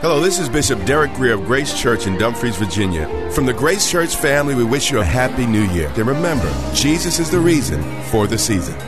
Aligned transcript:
Hello, 0.00 0.20
this 0.20 0.38
is 0.38 0.48
Bishop 0.48 0.84
Derek 0.84 1.12
Grier 1.14 1.34
of 1.34 1.44
Grace 1.44 1.76
Church 1.76 2.06
in 2.06 2.16
Dumfries, 2.16 2.56
Virginia. 2.56 3.08
From 3.32 3.46
the 3.46 3.52
Grace 3.52 3.90
Church 3.90 4.14
family, 4.14 4.54
we 4.54 4.62
wish 4.62 4.92
you 4.92 5.00
a 5.00 5.04
happy 5.04 5.44
new 5.44 5.64
year. 5.72 5.88
And 5.96 6.06
remember, 6.06 6.48
Jesus 6.72 7.18
is 7.18 7.32
the 7.32 7.40
reason 7.40 7.82
for 8.04 8.28
the 8.28 8.38
season. 8.38 8.78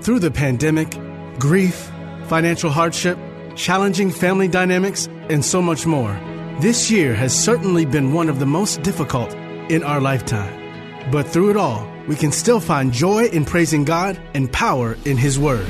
Through 0.00 0.18
the 0.18 0.32
pandemic, 0.32 0.90
grief, 1.38 1.88
financial 2.24 2.68
hardship, 2.68 3.16
challenging 3.54 4.10
family 4.10 4.48
dynamics, 4.48 5.06
and 5.30 5.44
so 5.44 5.62
much 5.62 5.86
more, 5.86 6.12
this 6.60 6.90
year 6.90 7.14
has 7.14 7.32
certainly 7.32 7.84
been 7.84 8.12
one 8.12 8.28
of 8.28 8.40
the 8.40 8.46
most 8.46 8.82
difficult 8.82 9.32
in 9.70 9.84
our 9.84 10.00
lifetime. 10.00 11.12
But 11.12 11.28
through 11.28 11.50
it 11.50 11.56
all, 11.56 11.88
we 12.08 12.16
can 12.16 12.32
still 12.32 12.58
find 12.58 12.92
joy 12.92 13.26
in 13.26 13.44
praising 13.44 13.84
God 13.84 14.20
and 14.34 14.52
power 14.52 14.96
in 15.04 15.16
His 15.16 15.38
Word. 15.38 15.68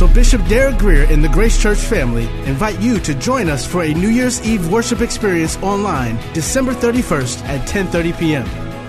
So 0.00 0.08
Bishop 0.08 0.42
Derek 0.46 0.78
Grier 0.78 1.04
and 1.10 1.22
the 1.22 1.28
Grace 1.28 1.60
Church 1.60 1.76
family 1.76 2.24
invite 2.46 2.80
you 2.80 2.98
to 3.00 3.14
join 3.14 3.50
us 3.50 3.66
for 3.66 3.82
a 3.82 3.92
New 3.92 4.08
Year's 4.08 4.40
Eve 4.40 4.72
worship 4.72 5.02
experience 5.02 5.58
online 5.58 6.16
December 6.32 6.72
31st 6.72 7.44
at 7.44 7.68
10:30 7.68 8.18
p.m. 8.18 8.46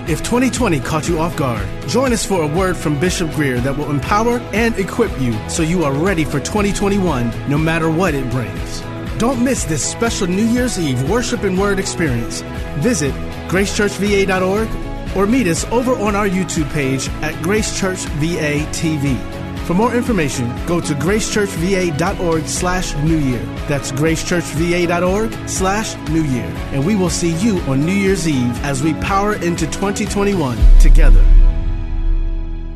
If 0.07 0.19
2020 0.19 0.79
caught 0.79 1.09
you 1.09 1.19
off 1.19 1.35
guard, 1.35 1.67
join 1.89 2.13
us 2.13 2.25
for 2.25 2.43
a 2.43 2.47
word 2.47 2.77
from 2.77 2.97
Bishop 2.97 3.29
Grier 3.31 3.59
that 3.59 3.77
will 3.77 3.91
empower 3.91 4.37
and 4.53 4.73
equip 4.79 5.11
you 5.19 5.33
so 5.49 5.63
you 5.63 5.83
are 5.83 5.91
ready 5.91 6.23
for 6.23 6.39
2021 6.39 7.49
no 7.49 7.57
matter 7.57 7.91
what 7.91 8.13
it 8.13 8.31
brings. 8.31 8.79
Don't 9.17 9.43
miss 9.43 9.65
this 9.65 9.83
special 9.83 10.27
New 10.27 10.47
Year's 10.47 10.79
Eve 10.79 11.09
worship 11.09 11.43
and 11.43 11.59
word 11.59 11.77
experience. 11.77 12.39
Visit 12.79 13.13
gracechurchva.org 13.49 15.17
or 15.17 15.27
meet 15.27 15.47
us 15.47 15.65
over 15.73 15.91
on 15.91 16.15
our 16.15 16.29
YouTube 16.29 16.71
page 16.71 17.09
at 17.21 17.35
Grace 17.43 17.77
Church 17.77 17.99
VA 18.21 18.65
TV. 18.71 19.30
For 19.65 19.75
more 19.75 19.93
information, 19.93 20.47
go 20.65 20.81
to 20.81 20.93
gracechurchva.org 20.95 22.45
slash 22.47 22.95
new 22.97 23.17
year. 23.17 23.43
That's 23.67 23.91
gracechurchva.org 23.91 25.47
slash 25.47 25.95
new 26.09 26.23
year. 26.23 26.51
And 26.73 26.85
we 26.85 26.95
will 26.95 27.09
see 27.09 27.33
you 27.35 27.59
on 27.61 27.85
New 27.85 27.93
Year's 27.93 28.27
Eve 28.27 28.63
as 28.63 28.81
we 28.81 28.93
power 28.95 29.35
into 29.35 29.67
2021 29.67 30.57
together. 30.79 31.23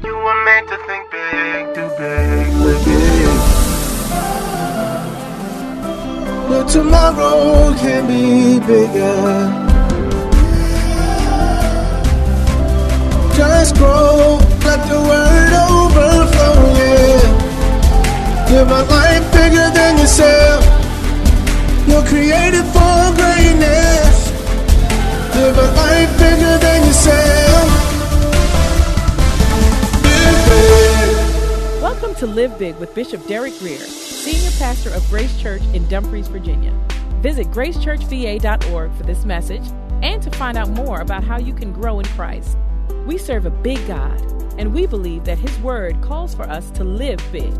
You 0.04 0.16
were 0.16 0.46
meant 0.46 0.68
to 0.70 0.78
think 0.86 1.12
big, 1.12 1.74
do 1.74 1.90
big, 1.98 2.54
live 2.64 2.86
big. 2.86 3.66
But 6.48 6.68
tomorrow 6.68 7.74
can 7.80 8.08
be 8.08 8.60
bigger. 8.66 9.66
Just 13.36 13.76
grow, 13.76 14.38
let 14.64 14.88
the 14.88 15.02
word 15.02 15.45
A 18.68 18.84
life 18.84 19.32
bigger 19.32 19.70
than 19.74 20.00
yourself. 20.00 20.66
You're 21.88 22.04
created 22.04 22.66
for 22.74 23.14
greatness. 23.16 24.32
Live 25.36 25.58
a 25.58 25.72
life 25.76 26.12
bigger 26.18 26.58
than 26.58 26.86
yourself. 26.88 27.70
Welcome 31.80 32.16
to 32.16 32.26
Live 32.26 32.58
Big 32.58 32.76
with 32.78 32.94
Bishop 32.96 33.26
Derek 33.28 33.58
Grier, 33.60 33.78
Senior 33.78 34.52
Pastor 34.58 34.90
of 34.90 35.08
Grace 35.10 35.40
Church 35.40 35.62
in 35.74 35.88
Dumfries, 35.88 36.28
Virginia. 36.28 36.74
Visit 37.22 37.48
gracechurchva.org 37.48 38.94
for 38.96 39.04
this 39.04 39.26
message 39.26 39.64
and 40.02 40.24
to 40.24 40.32
find 40.32 40.58
out 40.58 40.70
more 40.70 41.02
about 41.02 41.24
how 41.24 41.38
you 41.38 41.54
can 41.54 41.72
grow 41.72 42.00
in 42.00 42.06
Christ. 42.08 42.58
We 43.06 43.20
serve 43.20 43.46
a 43.46 43.52
big 43.52 43.86
God, 43.88 44.20
and 44.58 44.74
we 44.74 44.88
believe 44.88 45.24
that 45.26 45.38
His 45.38 45.56
Word 45.60 46.02
calls 46.02 46.34
for 46.34 46.44
us 46.44 46.72
to 46.72 46.84
live 46.84 47.22
big. 47.32 47.54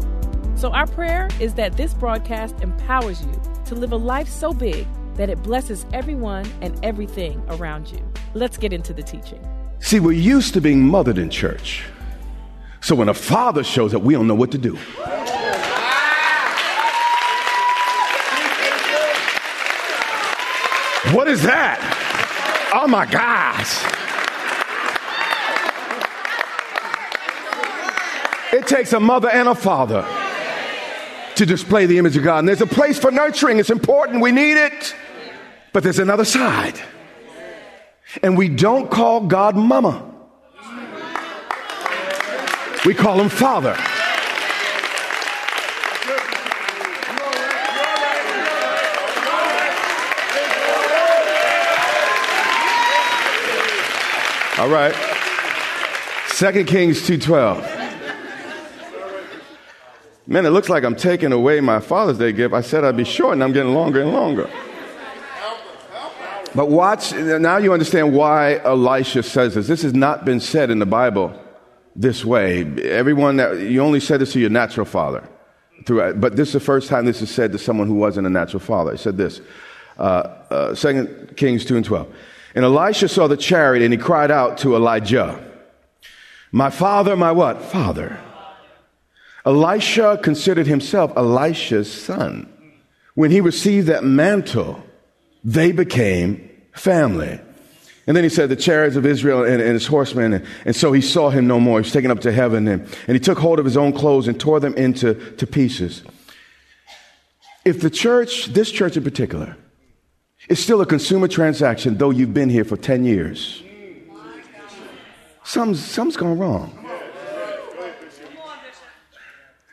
So, 0.66 0.72
our 0.72 0.88
prayer 0.88 1.30
is 1.40 1.54
that 1.54 1.78
this 1.78 1.94
broadcast 1.94 2.60
empowers 2.62 3.24
you 3.24 3.40
to 3.66 3.76
live 3.76 3.92
a 3.92 3.98
life 3.98 4.28
so 4.28 4.52
big 4.52 4.88
that 5.14 5.30
it 5.30 5.44
blesses 5.44 5.86
everyone 5.94 6.52
and 6.60 6.84
everything 6.84 7.40
around 7.50 7.92
you. 7.92 8.00
Let's 8.34 8.58
get 8.58 8.74
into 8.74 8.92
the 8.92 9.04
teaching. 9.04 9.48
See, 9.78 10.00
we're 10.00 10.14
used 10.14 10.56
to 10.56 10.62
being 10.62 10.82
mothered 10.82 11.20
in 11.20 11.30
church. 11.30 11.84
So 12.82 12.96
when 12.96 13.10
a 13.10 13.14
father 13.14 13.64
shows 13.64 13.94
up, 13.94 14.02
we 14.02 14.16
don't 14.16 14.26
know 14.26 14.34
what 14.34 14.50
to 14.54 14.58
do. 14.58 14.76
What 21.14 21.28
is 21.28 21.44
that? 21.44 22.72
Oh 22.74 22.88
my 22.88 23.06
gosh. 23.06 23.84
It 28.52 28.66
takes 28.66 28.94
a 28.94 29.00
mother 29.00 29.30
and 29.30 29.48
a 29.48 29.54
father 29.54 30.04
to 31.36 31.46
display 31.46 31.86
the 31.86 31.98
image 31.98 32.18
of 32.18 32.24
God. 32.24 32.40
And 32.40 32.48
there's 32.48 32.62
a 32.62 32.68
place 32.68 32.98
for 32.98 33.12
nurturing, 33.12 33.60
it's 33.60 33.70
important, 33.70 34.22
we 34.22 34.32
need 34.32 34.58
it. 34.58 34.96
But 35.74 35.84
there's 35.84 36.00
another 36.00 36.26
side. 36.26 36.80
And 38.24 38.38
we 38.38 38.48
don't 38.50 38.90
call 38.90 39.22
God 39.22 39.56
mama, 39.56 40.12
we 42.86 42.94
call 42.94 43.20
him 43.20 43.30
father. 43.30 43.76
All 54.58 54.70
right. 54.70 54.96
Second 56.28 56.68
Kings 56.68 57.02
2:12. 57.02 57.75
Man, 60.28 60.46
it 60.46 60.50
looks 60.50 60.70
like 60.70 60.84
I'm 60.84 60.96
taking 60.96 61.32
away 61.32 61.62
my 61.62 61.80
Father's 61.80 62.18
Day 62.18 62.32
gift. 62.32 62.54
I 62.54 62.62
said 62.62 62.84
I'd 62.84 62.98
be 62.98 63.04
short, 63.04 63.34
and 63.34 63.44
I'm 63.44 63.52
getting 63.52 63.74
longer 63.74 64.02
and 64.02 64.12
longer. 64.12 64.50
But 66.56 66.70
watch, 66.70 67.14
now 67.14 67.58
you 67.58 67.74
understand 67.74 68.14
why 68.14 68.56
Elisha 68.60 69.24
says 69.24 69.56
this. 69.56 69.68
This 69.68 69.82
has 69.82 69.94
not 69.94 70.24
been 70.24 70.40
said 70.40 70.72
in 70.72 70.80
the 70.80 70.86
Bible 70.86 71.38
this 71.96 72.24
way. 72.24 72.62
Everyone 72.82 73.36
that, 73.38 73.60
you 73.60 73.82
only 73.82 74.00
said 74.00 74.22
this 74.22 74.32
to 74.34 74.40
your 74.40 74.50
natural 74.50 74.86
father. 74.86 75.28
Through, 75.86 76.14
but 76.16 76.38
this 76.38 76.50
is 76.50 76.54
the 76.54 76.60
first 76.62 76.88
time 76.88 77.06
this 77.06 77.22
is 77.22 77.30
said 77.30 77.52
to 77.52 77.60
someone 77.60 77.88
who 77.88 77.96
wasn't 77.96 78.26
a 78.26 78.30
natural 78.30 78.62
father. 78.62 78.94
He 78.94 78.98
said 78.98 79.18
this, 79.18 79.42
uh, 80.00 80.02
uh, 80.50 80.76
2 80.76 81.34
Kings 81.36 81.66
2 81.66 81.76
and 81.76 81.86
12. 81.86 82.16
And 82.56 82.64
Elisha 82.64 83.10
saw 83.10 83.28
the 83.28 83.38
chariot 83.38 83.84
and 83.84 83.94
he 83.94 84.00
cried 84.00 84.32
out 84.32 84.60
to 84.60 84.76
Elijah, 84.76 85.44
My 86.54 86.70
father, 86.70 87.18
my 87.18 87.34
what? 87.34 87.62
Father. 87.62 88.20
Elisha 89.46 90.20
considered 90.22 90.68
himself 90.68 91.14
Elisha's 91.16 91.92
son. 91.92 92.52
When 93.14 93.32
he 93.32 93.42
received 93.42 93.88
that 93.88 94.04
mantle, 94.04 94.84
they 95.44 95.72
became 95.72 96.50
family. 96.74 97.40
And 98.08 98.16
then 98.16 98.24
he 98.24 98.30
said, 98.30 98.50
the 98.50 98.56
chariots 98.56 98.96
of 98.96 99.06
Israel 99.06 99.44
and, 99.44 99.62
and 99.62 99.74
his 99.74 99.88
horsemen. 99.88 100.34
And, 100.34 100.46
and, 100.66 100.76
so 100.76 100.92
he 100.92 101.02
saw 101.02 101.30
him 101.30 101.48
no 101.48 101.60
more. 101.60 101.80
He 101.80 101.84
was 101.84 101.94
taken 101.94 102.12
up 102.12 102.20
to 102.22 102.32
heaven. 102.32 102.68
And, 102.68 102.82
and 103.08 103.16
he 103.16 103.20
took 103.20 103.40
hold 103.40 103.58
of 103.58 103.66
his 103.66 103.78
own 103.78 103.94
clothes 103.94 104.28
and 104.28 104.40
tore 104.40 104.60
them 104.60 104.76
into 104.76 105.16
to 105.38 105.48
pieces. 105.48 106.04
If 107.64 107.82
the 107.82 107.90
church, 107.90 108.48
this 108.48 108.72
church 108.72 108.96
in 108.96 109.04
particular, 109.04 109.58
is 110.50 110.60
still 110.60 110.82
a 110.82 110.86
consumer 110.86 111.28
transaction, 111.28 111.98
though 111.98 112.12
you've 112.12 112.34
been 112.34 112.50
here 112.50 112.64
for 112.64 112.78
10 112.78 113.06
years, 113.06 113.64
something's, 115.44 115.84
something's 115.84 116.18
gone 116.18 116.38
wrong. 116.38 116.85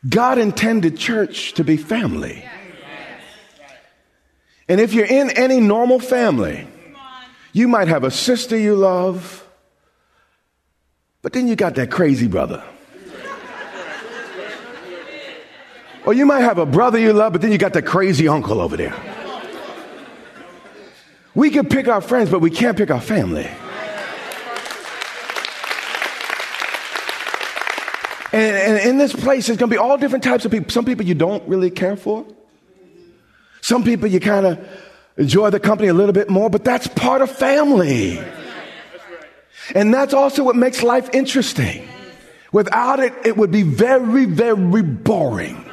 God 0.08 0.38
intended 0.38 0.96
church 0.96 1.54
to 1.54 1.64
be 1.64 1.76
family. 1.76 2.44
And 4.68 4.80
if 4.80 4.94
you're 4.94 5.06
in 5.06 5.30
any 5.30 5.60
normal 5.60 6.00
family, 6.00 6.66
you 7.52 7.68
might 7.68 7.88
have 7.88 8.04
a 8.04 8.10
sister 8.10 8.56
you 8.56 8.74
love, 8.74 9.46
but 11.20 11.32
then 11.32 11.46
you 11.46 11.56
got 11.56 11.74
that 11.76 11.90
crazy 11.90 12.26
brother. 12.26 12.64
Or 16.04 16.12
you 16.12 16.26
might 16.26 16.40
have 16.40 16.58
a 16.58 16.66
brother 16.66 16.98
you 16.98 17.12
love, 17.12 17.32
but 17.32 17.42
then 17.42 17.52
you 17.52 17.58
got 17.58 17.74
that 17.74 17.86
crazy 17.86 18.26
uncle 18.26 18.60
over 18.60 18.76
there. 18.76 18.94
We 21.34 21.50
can 21.50 21.68
pick 21.68 21.86
our 21.86 22.00
friends, 22.00 22.28
but 22.28 22.40
we 22.40 22.50
can't 22.50 22.76
pick 22.76 22.90
our 22.90 23.00
family. 23.00 23.48
And, 28.32 28.56
and 28.56 28.88
in 28.88 28.98
this 28.98 29.12
place, 29.12 29.46
there's 29.46 29.58
going 29.58 29.70
to 29.70 29.74
be 29.74 29.78
all 29.78 29.98
different 29.98 30.24
types 30.24 30.44
of 30.44 30.50
people. 30.50 30.70
Some 30.70 30.84
people 30.84 31.04
you 31.04 31.14
don't 31.14 31.46
really 31.46 31.70
care 31.70 31.96
for. 31.96 32.26
Some 33.60 33.84
people 33.84 34.08
you 34.08 34.20
kind 34.20 34.46
of 34.46 34.68
enjoy 35.16 35.50
the 35.50 35.60
company 35.60 35.88
a 35.88 35.94
little 35.94 36.14
bit 36.14 36.30
more, 36.30 36.48
but 36.48 36.64
that's 36.64 36.86
part 36.88 37.22
of 37.22 37.30
family. 37.30 38.20
And 39.74 39.92
that's 39.92 40.14
also 40.14 40.42
what 40.42 40.56
makes 40.56 40.82
life 40.82 41.10
interesting. 41.12 41.86
Without 42.52 43.00
it, 43.00 43.12
it 43.24 43.36
would 43.36 43.50
be 43.50 43.62
very, 43.62 44.24
very 44.24 44.82
boring 44.82 45.64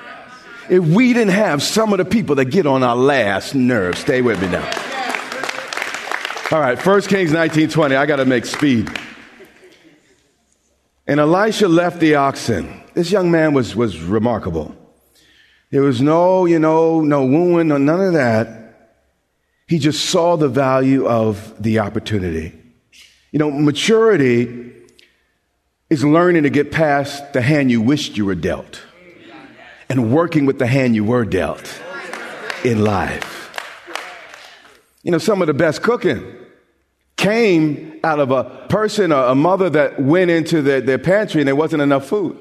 if 0.70 0.84
we 0.84 1.14
didn't 1.14 1.34
have 1.34 1.64
some 1.64 1.92
of 1.94 1.98
the 1.98 2.06
people 2.06 2.36
that 2.36 2.46
get 2.46 2.66
on 2.66 2.84
our 2.84 2.96
last 2.96 3.56
nerve. 3.56 3.98
Stay 3.98 4.22
with 4.22 4.40
me 4.42 4.48
now. 4.50 4.66
All 6.52 6.60
right, 6.60 6.84
1 6.84 7.02
Kings 7.04 7.32
19:20. 7.32 7.96
I 7.96 8.06
got 8.06 8.18
to 8.18 8.26
make 8.26 8.46
speed. 8.46 8.90
And 11.10 11.20
Elisha 11.20 11.68
left 11.68 12.00
the 12.00 12.14
oxen. 12.14 12.84
This 12.94 13.10
young 13.10 13.32
man 13.32 13.56
was, 13.56 13.76
was 13.76 14.00
remarkable. 14.00 14.76
There 15.72 15.82
was 15.82 16.04
no, 16.04 16.46
you 16.46 16.60
know, 16.60 17.02
no 17.02 17.26
wooing, 17.26 17.70
no, 17.70 17.80
none 17.80 18.00
of 18.00 18.14
that. 18.14 18.94
He 19.68 19.80
just 19.80 20.06
saw 20.06 20.38
the 20.38 20.48
value 20.48 21.08
of 21.08 21.60
the 21.60 21.80
opportunity. 21.80 22.54
You 23.32 23.40
know, 23.40 23.50
maturity 23.50 24.72
is 25.90 26.06
learning 26.06 26.44
to 26.44 26.52
get 26.52 26.72
past 26.72 27.34
the 27.34 27.42
hand 27.42 27.72
you 27.72 27.82
wished 27.82 28.16
you 28.16 28.26
were 28.26 28.36
dealt 28.36 28.80
and 29.90 30.14
working 30.14 30.46
with 30.46 30.60
the 30.60 30.68
hand 30.68 30.94
you 30.94 31.04
were 31.04 31.26
dealt 31.26 31.82
in 32.64 32.84
life. 32.84 33.60
You 35.02 35.10
know, 35.10 35.18
some 35.18 35.42
of 35.42 35.48
the 35.48 35.56
best 35.56 35.82
cooking 35.82 36.36
came 37.20 38.00
out 38.02 38.20
of 38.20 38.32
a 38.32 38.46
person 38.70 39.12
or 39.12 39.26
a 39.26 39.36
mother 39.36 39.70
that 39.70 40.02
went 40.02 40.32
into 40.32 40.62
their, 40.62 40.80
their 40.80 40.98
pantry 40.98 41.42
and 41.42 41.48
there 41.50 41.56
wasn't 41.56 41.82
enough 41.82 42.08
food. 42.08 42.38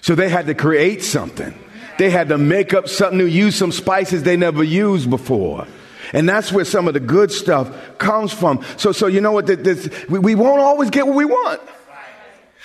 So 0.00 0.14
they 0.14 0.30
had 0.30 0.46
to 0.46 0.54
create 0.54 1.02
something. 1.04 1.54
They 1.98 2.08
had 2.08 2.30
to 2.30 2.38
make 2.38 2.72
up 2.72 2.88
something 2.88 3.18
new, 3.18 3.26
use 3.26 3.54
some 3.54 3.70
spices 3.70 4.22
they 4.22 4.36
never 4.36 4.64
used 4.64 5.10
before. 5.10 5.66
And 6.14 6.26
that's 6.26 6.50
where 6.50 6.64
some 6.64 6.88
of 6.88 6.94
the 6.94 7.00
good 7.00 7.30
stuff 7.30 7.98
comes 7.98 8.32
from. 8.32 8.64
So, 8.78 8.92
so 8.92 9.08
you 9.08 9.20
know 9.20 9.32
what? 9.32 9.46
This, 9.46 9.90
we, 10.08 10.18
we 10.18 10.34
won't 10.34 10.60
always 10.60 10.88
get 10.88 11.06
what 11.06 11.14
we 11.14 11.26
want. 11.26 11.60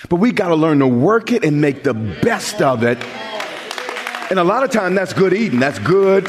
But 0.08 0.16
we 0.16 0.32
got 0.32 0.48
to 0.48 0.54
learn 0.54 0.78
to 0.78 0.88
work 0.88 1.30
it 1.30 1.44
and 1.44 1.60
make 1.60 1.82
the 1.82 1.92
best 1.92 2.62
of 2.62 2.84
it. 2.84 2.96
And 4.30 4.38
a 4.38 4.44
lot 4.44 4.64
of 4.64 4.70
time 4.70 4.94
that's 4.94 5.12
good 5.12 5.34
eating. 5.34 5.60
That's 5.60 5.78
good 5.78 6.26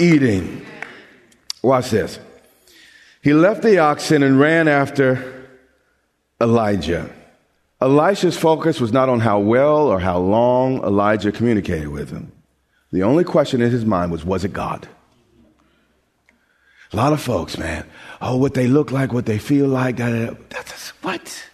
eating. 0.00 0.66
Watch 1.62 1.90
this. 1.90 2.18
He 3.24 3.32
left 3.32 3.62
the 3.62 3.78
oxen 3.78 4.22
and 4.22 4.38
ran 4.38 4.68
after 4.68 5.48
Elijah. 6.38 7.10
Elisha's 7.80 8.36
focus 8.36 8.82
was 8.82 8.92
not 8.92 9.08
on 9.08 9.20
how 9.20 9.38
well 9.38 9.88
or 9.88 9.98
how 9.98 10.18
long 10.18 10.84
Elijah 10.84 11.32
communicated 11.32 11.88
with 11.88 12.10
him. 12.10 12.32
The 12.92 13.02
only 13.02 13.24
question 13.24 13.62
in 13.62 13.70
his 13.70 13.86
mind 13.86 14.12
was, 14.12 14.26
was 14.26 14.44
it 14.44 14.52
God? 14.52 14.86
A 16.92 16.96
lot 16.96 17.14
of 17.14 17.20
folks, 17.22 17.56
man, 17.56 17.86
oh, 18.20 18.36
what 18.36 18.52
they 18.52 18.66
look 18.66 18.92
like, 18.92 19.14
what 19.14 19.24
they 19.24 19.38
feel 19.38 19.68
like, 19.68 19.96
that's 19.96 20.90
what? 21.00 21.48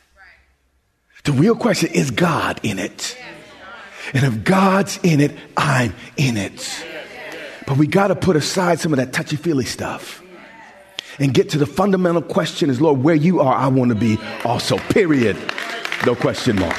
The 1.23 1.33
real 1.33 1.55
question 1.55 1.93
is 1.93 2.11
God 2.11 2.59
in 2.65 2.81
it? 2.81 3.17
And 4.13 4.25
if 4.25 4.43
God's 4.43 4.99
in 5.05 5.21
it, 5.21 5.39
I'm 5.57 5.95
in 6.17 6.37
it. 6.37 6.85
But 7.69 7.77
we 7.77 7.87
got 7.87 8.09
to 8.09 8.17
put 8.17 8.35
aside 8.35 8.81
some 8.81 8.93
of 8.93 8.97
that 8.97 9.13
touchy 9.13 9.37
feely 9.37 9.67
stuff 9.67 10.21
and 11.21 11.35
get 11.35 11.51
to 11.51 11.59
the 11.59 11.67
fundamental 11.67 12.23
question 12.23 12.71
is, 12.71 12.81
Lord, 12.81 13.03
where 13.03 13.15
you 13.15 13.41
are, 13.41 13.55
I 13.55 13.69
want 13.69 13.91
to 13.91 13.95
be 13.95 14.19
also, 14.45 14.79
period. 14.79 15.37
No 16.07 16.15
question 16.15 16.57
mark. 16.57 16.77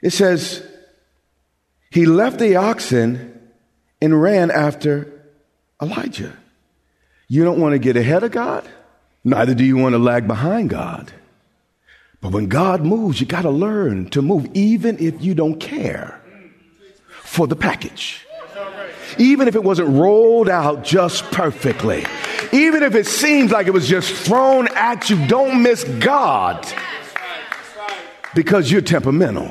It 0.00 0.10
says, 0.10 0.64
he 1.90 2.06
left 2.06 2.38
the 2.38 2.56
oxen 2.56 3.50
and 4.00 4.20
ran 4.20 4.50
after 4.50 5.10
Elijah. 5.82 6.36
You 7.26 7.42
don't 7.44 7.58
want 7.58 7.72
to 7.72 7.78
get 7.78 7.96
ahead 7.96 8.22
of 8.22 8.30
God, 8.30 8.68
neither 9.24 9.54
do 9.54 9.64
you 9.64 9.76
want 9.76 9.94
to 9.94 9.98
lag 9.98 10.28
behind 10.28 10.70
God. 10.70 11.12
But 12.20 12.32
when 12.32 12.46
God 12.46 12.82
moves, 12.82 13.20
you 13.20 13.26
got 13.26 13.42
to 13.42 13.50
learn 13.50 14.08
to 14.10 14.22
move, 14.22 14.46
even 14.54 14.98
if 14.98 15.20
you 15.22 15.34
don't 15.34 15.58
care 15.58 16.20
for 17.08 17.46
the 17.46 17.56
package. 17.56 18.24
Even 19.18 19.48
if 19.48 19.54
it 19.54 19.62
wasn't 19.62 19.88
rolled 19.88 20.48
out 20.48 20.84
just 20.84 21.24
perfectly. 21.30 22.04
Even 22.52 22.82
if 22.82 22.94
it 22.94 23.06
seems 23.06 23.50
like 23.50 23.66
it 23.66 23.72
was 23.72 23.88
just 23.88 24.12
thrown 24.12 24.68
at 24.68 25.10
you, 25.10 25.26
don't 25.26 25.62
miss 25.62 25.84
God 25.84 26.66
because 28.34 28.70
you're 28.70 28.80
temperamental. 28.80 29.50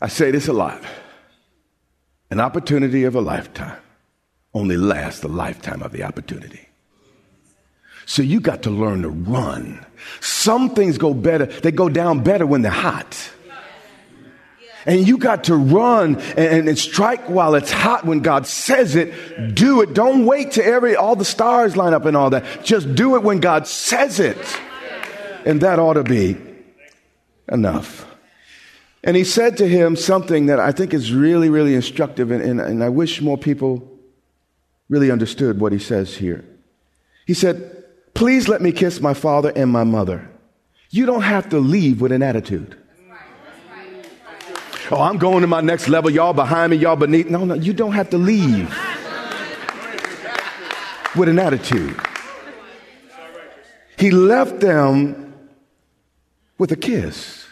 I 0.00 0.08
say 0.08 0.30
this 0.30 0.48
a 0.48 0.52
lot. 0.52 0.82
An 2.30 2.40
opportunity 2.40 3.04
of 3.04 3.14
a 3.14 3.20
lifetime 3.20 3.78
only 4.54 4.76
lasts 4.76 5.20
the 5.20 5.28
lifetime 5.28 5.82
of 5.82 5.92
the 5.92 6.02
opportunity. 6.02 6.68
So 8.04 8.22
you 8.22 8.40
got 8.40 8.62
to 8.64 8.70
learn 8.70 9.02
to 9.02 9.08
run. 9.08 9.84
Some 10.20 10.74
things 10.74 10.98
go 10.98 11.14
better, 11.14 11.46
they 11.46 11.70
go 11.70 11.88
down 11.88 12.22
better 12.22 12.46
when 12.46 12.62
they're 12.62 12.72
hot. 12.72 13.30
And 14.84 15.06
you 15.06 15.18
got 15.18 15.44
to 15.44 15.56
run 15.56 16.20
and, 16.36 16.68
and, 16.68 16.78
strike 16.78 17.28
while 17.28 17.54
it's 17.54 17.70
hot 17.70 18.04
when 18.04 18.20
God 18.20 18.46
says 18.46 18.96
it. 18.96 19.54
Do 19.54 19.80
it. 19.80 19.94
Don't 19.94 20.26
wait 20.26 20.52
till 20.52 20.64
every 20.64 20.96
all 20.96 21.14
the 21.14 21.24
stars 21.24 21.76
line 21.76 21.94
up 21.94 22.04
and 22.04 22.16
all 22.16 22.30
that. 22.30 22.64
Just 22.64 22.94
do 22.94 23.14
it 23.14 23.22
when 23.22 23.38
God 23.38 23.66
says 23.68 24.18
it. 24.18 24.38
And 25.46 25.60
that 25.60 25.78
ought 25.78 25.94
to 25.94 26.02
be 26.02 26.36
enough. 27.48 28.06
And 29.04 29.16
he 29.16 29.24
said 29.24 29.56
to 29.58 29.68
him 29.68 29.96
something 29.96 30.46
that 30.46 30.60
I 30.60 30.72
think 30.72 30.94
is 30.94 31.12
really, 31.12 31.48
really 31.48 31.74
instructive, 31.74 32.30
and, 32.30 32.42
and, 32.42 32.60
and 32.60 32.84
I 32.84 32.88
wish 32.88 33.20
more 33.20 33.36
people 33.36 33.88
really 34.88 35.10
understood 35.10 35.58
what 35.58 35.72
he 35.72 35.78
says 35.78 36.16
here. 36.16 36.44
He 37.26 37.34
said, 37.34 37.84
Please 38.14 38.48
let 38.48 38.60
me 38.60 38.72
kiss 38.72 39.00
my 39.00 39.14
father 39.14 39.52
and 39.56 39.70
my 39.70 39.84
mother. 39.84 40.30
You 40.90 41.06
don't 41.06 41.22
have 41.22 41.48
to 41.48 41.58
leave 41.58 42.00
with 42.00 42.12
an 42.12 42.22
attitude. 42.22 42.76
Oh, 44.92 45.00
I'm 45.00 45.16
going 45.16 45.40
to 45.40 45.46
my 45.46 45.62
next 45.62 45.88
level. 45.88 46.10
Y'all 46.10 46.34
behind 46.34 46.70
me, 46.70 46.76
y'all 46.76 46.96
beneath. 46.96 47.30
No, 47.30 47.46
no, 47.46 47.54
you 47.54 47.72
don't 47.72 47.92
have 47.92 48.10
to 48.10 48.18
leave 48.18 48.68
with 51.16 51.30
an 51.30 51.38
attitude. 51.38 51.98
He 53.96 54.10
left 54.10 54.60
them 54.60 55.32
with 56.58 56.72
a 56.72 56.76
kiss. 56.76 57.46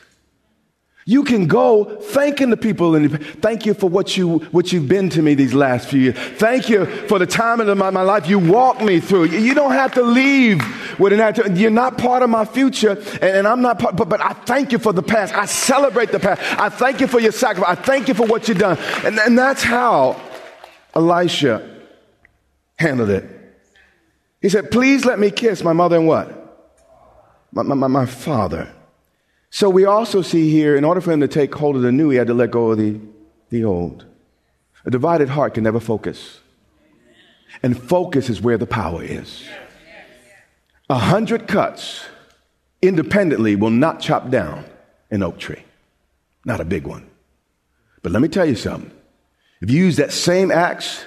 You 1.07 1.25
can 1.25 1.47
go 1.47 1.85
thanking 1.85 2.51
the 2.51 2.59
people 2.59 2.95
and 2.95 3.25
thank 3.41 3.65
you 3.65 3.73
for 3.73 3.89
what 3.89 4.19
you 4.19 4.41
what 4.51 4.71
you've 4.71 4.87
been 4.87 5.09
to 5.11 5.23
me 5.23 5.35
these 5.35 5.55
last 5.55 5.89
few 5.89 6.01
years. 6.01 6.17
Thank 6.17 6.69
you 6.69 6.85
for 6.85 7.19
the 7.19 7.27
time 7.27 7.63
in 7.63 7.79
my, 7.79 7.89
my 7.89 8.03
life 8.03 8.29
you 8.29 8.39
walked 8.39 8.83
me 8.83 9.01
through. 9.01 9.29
You 9.29 9.55
don't 9.55 9.73
have 9.73 9.95
to 9.95 10.03
leave 10.03 10.61
with 11.01 11.13
an 11.13 11.21
attitude. 11.21 11.59
You're 11.59 11.71
not 11.71 11.99
part 11.99 12.23
of 12.23 12.31
my 12.31 12.45
future, 12.45 12.91
and, 12.91 13.23
and 13.23 13.49
I'm 13.49 13.63
not 13.63 13.81
part. 13.81 13.97
But, 13.97 14.09
but 14.09 14.21
I 14.21 14.35
thank 14.35 14.71
you 14.71 14.79
for 14.79 14.93
the 14.93 15.03
past. 15.03 15.35
I 15.35 15.47
celebrate 15.47 16.13
the 16.13 16.21
past. 16.21 16.41
I 16.61 16.69
thank 16.69 17.01
you 17.01 17.09
for 17.09 17.19
your 17.19 17.33
sacrifice. 17.33 17.79
I 17.79 17.83
thank 17.83 18.07
you 18.07 18.15
for 18.15 18.27
what 18.27 18.47
you've 18.47 18.59
done, 18.59 18.79
and, 19.05 19.19
and 19.19 19.37
that's 19.37 19.65
how 19.65 20.21
Elisha 20.95 21.69
handled 22.79 23.11
it. 23.11 23.25
He 24.41 24.49
said, 24.49 24.71
"Please 24.71 25.05
let 25.05 25.19
me 25.19 25.33
kiss 25.33 25.65
my 25.65 25.73
mother 25.73 25.97
and 25.97 26.07
what." 26.07 26.41
my, 27.53 27.63
my, 27.63 27.87
my 27.87 28.07
father. 28.07 28.73
So 29.51 29.69
we 29.69 29.85
also 29.85 30.23
see 30.23 30.51
here, 30.51 30.77
in 30.77 30.85
order 30.85 31.01
for 31.01 31.13
him 31.13 31.21
to 31.21 31.29
take 31.29 31.55
hold 31.55 31.77
of 31.77 31.83
the 31.83 31.93
new, 31.93 32.11
he 32.11 32.17
had 32.17 32.29
to 32.29 32.35
let 32.35 32.51
go 32.51 32.71
of 32.71 32.79
the, 32.79 33.01
the 33.51 33.65
old. 33.65 34.07
A 34.85 34.91
divided 34.91 35.29
heart 35.29 35.55
can 35.55 35.65
never 35.65 35.81
focus. 35.81 36.41
And 37.63 37.81
focus 37.81 38.31
is 38.31 38.41
where 38.41 38.57
the 38.57 38.67
power 38.67 39.03
is. 39.03 39.45
A 40.91 40.99
hundred 40.99 41.47
cuts 41.47 42.05
independently 42.83 43.55
will 43.55 43.71
not 43.71 44.01
chop 44.01 44.29
down 44.29 44.65
an 45.09 45.23
oak 45.23 45.39
tree. 45.39 45.63
Not 46.45 46.61
a 46.61 46.65
big 46.65 46.85
one. 46.85 47.09
But 48.03 48.11
let 48.11 48.21
me 48.21 48.27
tell 48.27 48.45
you 48.45 48.57
something. 48.57 48.91
If 49.61 49.71
you 49.71 49.85
use 49.85 49.99
that 49.99 50.11
same 50.13 50.51
axe 50.51 51.05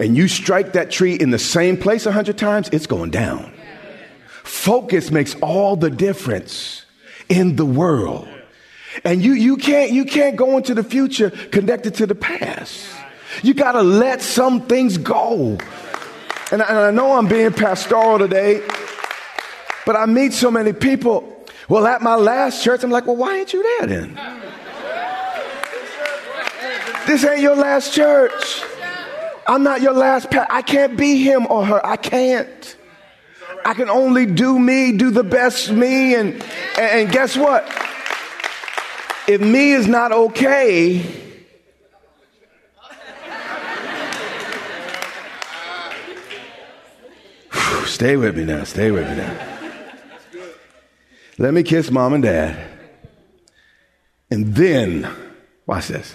and 0.00 0.16
you 0.16 0.26
strike 0.26 0.72
that 0.72 0.90
tree 0.90 1.14
in 1.14 1.30
the 1.30 1.38
same 1.38 1.76
place 1.76 2.04
a 2.04 2.10
hundred 2.10 2.36
times, 2.36 2.68
it's 2.72 2.88
going 2.88 3.10
down. 3.10 3.52
Focus 4.42 5.12
makes 5.12 5.36
all 5.36 5.76
the 5.76 5.90
difference 5.90 6.84
in 7.28 7.54
the 7.54 7.64
world. 7.64 8.28
And 9.04 9.22
you, 9.22 9.34
you 9.34 9.56
can't, 9.56 9.92
you 9.92 10.04
can't 10.04 10.34
go 10.34 10.56
into 10.56 10.74
the 10.74 10.82
future 10.82 11.30
connected 11.30 11.94
to 11.96 12.06
the 12.06 12.16
past. 12.16 12.88
You 13.44 13.54
got 13.54 13.72
to 13.72 13.82
let 13.82 14.20
some 14.20 14.62
things 14.66 14.98
go. 14.98 15.58
And 16.50 16.60
I, 16.60 16.66
and 16.66 16.78
I 16.78 16.90
know 16.90 17.12
I'm 17.12 17.28
being 17.28 17.52
pastoral 17.52 18.18
today, 18.18 18.66
but 19.90 19.98
I 19.98 20.06
meet 20.06 20.32
so 20.32 20.52
many 20.52 20.72
people. 20.72 21.44
Well, 21.68 21.84
at 21.84 22.00
my 22.00 22.14
last 22.14 22.62
church, 22.62 22.84
I'm 22.84 22.92
like, 22.92 23.08
well, 23.08 23.16
why 23.16 23.38
ain't 23.38 23.52
you 23.52 23.60
there 23.60 23.88
then? 23.88 24.14
This 27.08 27.24
ain't 27.24 27.40
your 27.40 27.56
last 27.56 27.92
church. 27.92 28.62
I'm 29.48 29.64
not 29.64 29.80
your 29.82 29.94
last 29.94 30.28
I 30.32 30.62
can't 30.62 30.96
be 30.96 31.20
him 31.24 31.44
or 31.50 31.66
her. 31.66 31.84
I 31.84 31.96
can't. 31.96 32.76
I 33.64 33.74
can 33.74 33.90
only 33.90 34.26
do 34.26 34.60
me, 34.60 34.92
do 34.92 35.10
the 35.10 35.24
best 35.24 35.72
me, 35.72 36.14
and, 36.14 36.40
and 36.78 37.10
guess 37.10 37.36
what? 37.36 37.64
If 39.26 39.40
me 39.40 39.72
is 39.72 39.88
not 39.88 40.12
okay, 40.12 41.02
stay 47.86 48.16
with 48.16 48.36
me 48.36 48.44
now, 48.44 48.62
stay 48.62 48.92
with 48.92 49.10
me 49.10 49.16
now. 49.16 49.59
Let 51.40 51.54
me 51.54 51.62
kiss 51.62 51.90
mom 51.90 52.12
and 52.12 52.22
dad. 52.22 52.54
And 54.30 54.54
then, 54.54 55.10
watch 55.64 55.88
this. 55.88 56.14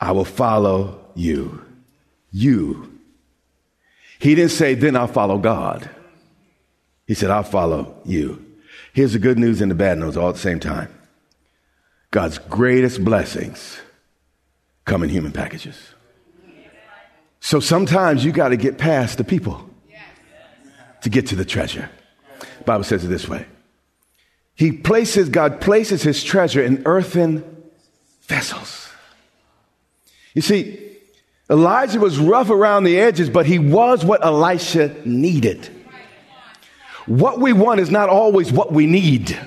I 0.00 0.12
will 0.12 0.24
follow 0.24 0.98
you. 1.14 1.62
You. 2.32 2.98
He 4.18 4.34
didn't 4.34 4.52
say, 4.52 4.72
then 4.72 4.96
I'll 4.96 5.08
follow 5.08 5.36
God. 5.36 5.90
He 7.06 7.12
said, 7.12 7.30
I'll 7.30 7.42
follow 7.42 8.00
you. 8.06 8.42
Here's 8.94 9.12
the 9.12 9.18
good 9.18 9.38
news 9.38 9.60
and 9.60 9.70
the 9.70 9.74
bad 9.74 9.98
news 9.98 10.16
all 10.16 10.30
at 10.30 10.36
the 10.36 10.40
same 10.40 10.58
time. 10.58 10.88
God's 12.10 12.38
greatest 12.38 13.04
blessings 13.04 13.78
come 14.86 15.02
in 15.02 15.10
human 15.10 15.32
packages. 15.32 15.76
So 17.40 17.60
sometimes 17.60 18.24
you 18.24 18.32
got 18.32 18.48
to 18.48 18.56
get 18.56 18.78
past 18.78 19.18
the 19.18 19.24
people 19.24 19.68
to 21.02 21.10
get 21.10 21.26
to 21.26 21.36
the 21.36 21.44
treasure. 21.44 21.90
The 22.40 22.64
Bible 22.64 22.84
says 22.84 23.04
it 23.04 23.08
this 23.08 23.28
way. 23.28 23.44
He 24.54 24.72
places, 24.72 25.28
God 25.28 25.60
places 25.60 26.02
his 26.02 26.22
treasure 26.22 26.62
in 26.62 26.82
earthen 26.86 27.44
vessels. 28.22 28.88
You 30.34 30.42
see, 30.42 30.80
Elijah 31.50 32.00
was 32.00 32.18
rough 32.18 32.50
around 32.50 32.84
the 32.84 32.98
edges, 32.98 33.28
but 33.28 33.46
he 33.46 33.58
was 33.58 34.04
what 34.04 34.24
Elisha 34.24 34.94
needed. 35.04 35.68
What 37.06 37.38
we 37.38 37.52
want 37.52 37.80
is 37.80 37.90
not 37.90 38.08
always 38.08 38.50
what 38.50 38.72
we 38.72 38.86
need. 38.86 39.38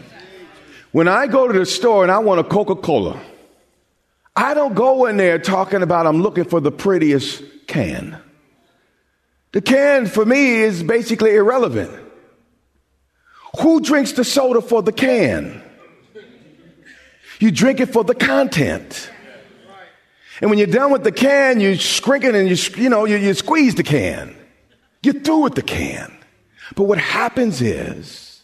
When 0.92 1.08
I 1.08 1.28
go 1.28 1.48
to 1.48 1.58
the 1.58 1.66
store 1.66 2.04
and 2.04 2.12
I 2.12 2.20
want 2.20 2.40
a 2.40 2.44
Coca 2.44 2.76
Cola, 2.76 3.20
I 4.36 4.54
don't 4.54 4.76
go 4.76 5.08
in 5.08 5.18
there 5.18 5.40
talking 5.40 5.82
about 5.82 6.06
I'm 6.06 6.22
looking 6.22 6.46
for 6.46 6.60
the 6.60 6.72
prettiest 6.72 7.42
can. 7.66 8.18
The 9.52 9.62
can 9.62 10.06
for 10.06 10.24
me 10.24 10.54
is 10.54 10.84
basically 10.84 11.36
irrelevant. 11.36 12.07
Who 13.60 13.82
drinks 13.82 14.12
the 14.14 14.24
soda 14.24 14.62
for 14.62 14.82
the 14.82 14.92
can? 14.92 15.64
You 17.40 17.52
drink 17.52 17.80
it 17.80 17.88
for 17.88 18.04
the 18.04 18.16
content. 18.16 19.12
And 20.42 20.50
when 20.50 20.60
you're 20.60 20.68
done 20.68 20.92
with 20.92 21.04
the 21.04 21.12
can, 21.12 21.60
you 21.60 21.76
shrink 21.76 22.24
it 22.24 22.36
and 22.36 22.50
you, 22.50 22.56
you 22.82 22.90
know, 22.90 23.06
you, 23.06 23.18
you 23.18 23.34
squeeze 23.34 23.76
the 23.76 23.84
can. 23.84 24.36
You're 25.02 25.16
through 25.16 25.42
with 25.42 25.56
the 25.56 25.62
can. 25.62 26.16
But 26.76 26.84
what 26.84 26.98
happens 27.00 27.62
is, 27.62 28.42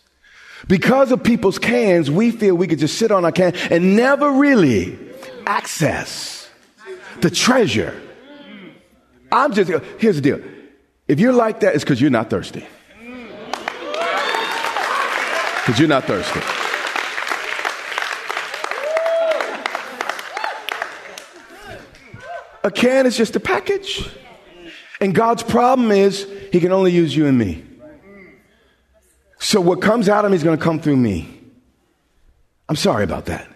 because 0.68 1.12
of 1.12 1.24
people's 1.24 1.60
cans, 1.60 2.10
we 2.10 2.32
feel 2.32 2.56
we 2.56 2.68
could 2.68 2.80
just 2.80 2.98
sit 2.98 3.12
on 3.12 3.26
our 3.26 3.32
can 3.32 3.56
and 3.70 3.96
never 3.96 4.32
really 4.32 4.98
access 5.46 6.50
the 7.22 7.30
treasure. 7.30 8.00
I'm 9.32 9.54
just, 9.54 9.70
here's 10.00 10.16
the 10.16 10.22
deal. 10.22 10.42
If 11.08 11.20
you're 11.20 11.34
like 11.34 11.60
that, 11.60 11.76
it's 11.76 11.84
because 11.84 12.00
you're 12.00 12.12
not 12.12 12.30
thirsty. 12.30 12.66
Because 15.66 15.80
you're 15.80 15.88
not 15.88 16.04
thirsty. 16.04 16.42
A 22.66 22.72
can 22.72 23.06
is 23.06 23.16
just 23.16 23.36
a 23.38 23.40
package. 23.40 24.10
And 25.00 25.16
God's 25.16 25.44
problem 25.44 25.92
is, 25.92 26.28
He 26.52 26.60
can 26.60 26.72
only 26.72 26.92
use 26.92 27.16
you 27.16 27.28
and 27.28 27.38
me. 27.38 27.64
So 29.40 29.62
what 29.62 29.82
comes 29.82 30.10
out 30.10 30.26
of 30.26 30.32
him 30.32 30.36
is 30.36 30.44
going 30.44 30.58
to 30.58 30.64
come 30.64 30.80
through 30.80 30.98
me. 30.98 31.28
I'm 32.68 32.76
sorry 32.76 33.04
about 33.04 33.26
that. 33.26 33.48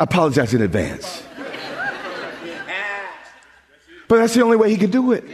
I 0.00 0.04
apologize 0.04 0.54
in 0.54 0.62
advance. 0.62 1.22
But 4.08 4.16
that's 4.16 4.34
the 4.34 4.42
only 4.42 4.56
way 4.56 4.70
he 4.70 4.76
could 4.76 4.90
do 4.90 5.12
it. 5.12 5.24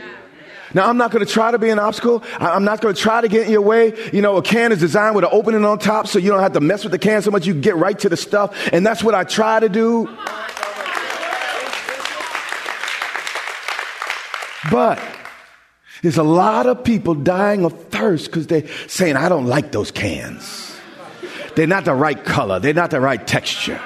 Now, 0.74 0.88
I'm 0.88 0.96
not 0.96 1.12
going 1.12 1.24
to 1.24 1.32
try 1.32 1.52
to 1.52 1.58
be 1.58 1.70
an 1.70 1.78
obstacle. 1.78 2.22
I'm 2.38 2.64
not 2.64 2.80
going 2.80 2.94
to 2.94 3.00
try 3.00 3.20
to 3.20 3.28
get 3.28 3.46
in 3.46 3.52
your 3.52 3.62
way. 3.62 3.94
You 4.12 4.20
know, 4.20 4.36
a 4.36 4.42
can 4.42 4.72
is 4.72 4.80
designed 4.80 5.14
with 5.14 5.24
an 5.24 5.30
opening 5.32 5.64
on 5.64 5.78
top 5.78 6.08
so 6.08 6.18
you 6.18 6.30
don't 6.30 6.40
have 6.40 6.52
to 6.54 6.60
mess 6.60 6.82
with 6.82 6.90
the 6.90 6.98
can 6.98 7.22
so 7.22 7.30
much. 7.30 7.46
You 7.46 7.54
get 7.54 7.76
right 7.76 7.98
to 8.00 8.08
the 8.08 8.16
stuff. 8.16 8.56
And 8.72 8.84
that's 8.84 9.02
what 9.02 9.14
I 9.14 9.22
try 9.24 9.60
to 9.60 9.68
do. 9.68 10.06
But 14.70 15.00
there's 16.02 16.18
a 16.18 16.24
lot 16.24 16.66
of 16.66 16.82
people 16.82 17.14
dying 17.14 17.64
of 17.64 17.88
thirst 17.90 18.26
because 18.26 18.48
they're 18.48 18.66
saying, 18.88 19.16
I 19.16 19.28
don't 19.28 19.46
like 19.46 19.72
those 19.72 19.90
cans. 19.90 20.76
They're 21.54 21.66
not 21.68 21.84
the 21.84 21.94
right 21.94 22.22
color, 22.24 22.58
they're 22.58 22.74
not 22.74 22.90
the 22.90 23.00
right 23.00 23.24
texture. 23.24 23.80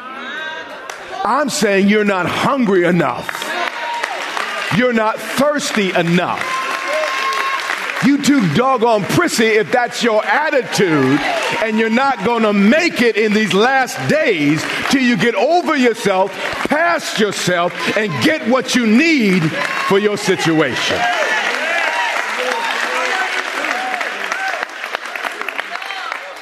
I'm 1.25 1.51
saying 1.51 1.89
you're 1.89 2.05
not 2.05 2.27
hungry 2.27 2.85
enough. 2.85 3.29
You're 4.77 4.93
not 4.93 5.19
thirsty 5.19 5.93
enough. 5.93 6.58
You 8.05 8.23
too 8.23 8.55
doggone 8.55 9.03
prissy 9.03 9.45
if 9.45 9.73
that's 9.73 10.05
your 10.05 10.25
attitude, 10.25 11.19
and 11.65 11.79
you're 11.79 11.91
not 11.91 12.25
gonna 12.25 12.53
make 12.53 13.03
it 13.03 13.17
in 13.17 13.33
these 13.33 13.53
last 13.53 13.97
days 14.09 14.65
till 14.91 15.03
you 15.03 15.17
get 15.17 15.35
over 15.35 15.77
yourself, 15.77 16.31
past 16.69 17.19
yourself, 17.19 17.73
and 17.97 18.13
get 18.23 18.49
what 18.49 18.77
you 18.77 18.87
need 18.87 19.43
for 19.89 19.99
your 19.99 20.17
situation. 20.17 20.97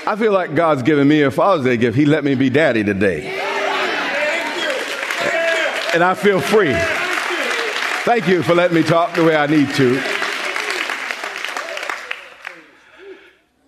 I 0.09 0.15
feel 0.17 0.33
like 0.33 0.55
God's 0.55 0.83
giving 0.83 1.09
me 1.09 1.23
a 1.23 1.31
Father's 1.31 1.65
Day 1.65 1.79
gift. 1.79 1.97
He 1.97 2.05
let 2.05 2.23
me 2.23 2.35
be 2.35 2.51
daddy 2.51 2.85
today. 2.85 3.29
And 5.95 6.05
I 6.05 6.15
feel 6.15 6.41
free. 6.41 6.75
Thank 8.05 8.29
you 8.29 8.43
for 8.43 8.55
letting 8.55 8.77
me 8.77 8.83
talk 8.83 9.15
the 9.15 9.25
way 9.25 9.35
I 9.35 9.47
need 9.47 9.69
to. 9.75 10.16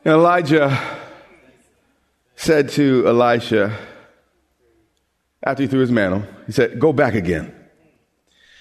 And 0.05 0.15
Elijah 0.15 0.79
said 2.37 2.69
to 2.71 3.07
Elisha, 3.07 3.77
after 5.43 5.63
he 5.63 5.69
threw 5.69 5.81
his 5.81 5.91
mantle, 5.91 6.25
he 6.47 6.53
said, 6.53 6.79
Go 6.79 6.93
back 6.93 7.15
again. 7.15 7.55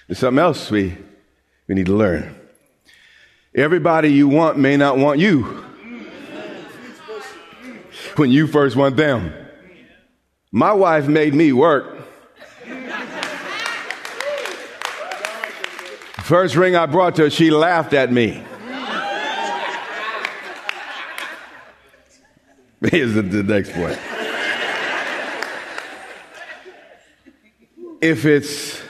There's 0.07 0.19
something 0.19 0.39
else 0.39 0.71
we, 0.71 0.97
we 1.67 1.75
need 1.75 1.85
to 1.87 1.95
learn. 1.95 2.35
Everybody 3.53 4.09
you 4.09 4.27
want 4.27 4.57
may 4.57 4.77
not 4.77 4.97
want 4.97 5.19
you 5.19 5.43
when 8.15 8.31
you 8.31 8.47
first 8.47 8.75
went 8.75 8.95
down. 8.95 9.33
My 10.51 10.73
wife 10.73 11.07
made 11.07 11.33
me 11.33 11.53
work. 11.53 11.97
First 16.23 16.55
ring 16.55 16.75
I 16.75 16.85
brought 16.87 17.15
to 17.15 17.23
her, 17.23 17.29
she 17.29 17.51
laughed 17.51 17.93
at 17.93 18.11
me. 18.11 18.43
Here's 22.91 23.13
the, 23.15 23.23
the 23.23 23.43
next 23.43 23.71
point. 23.71 23.97
If 27.99 28.25
it's 28.25 28.81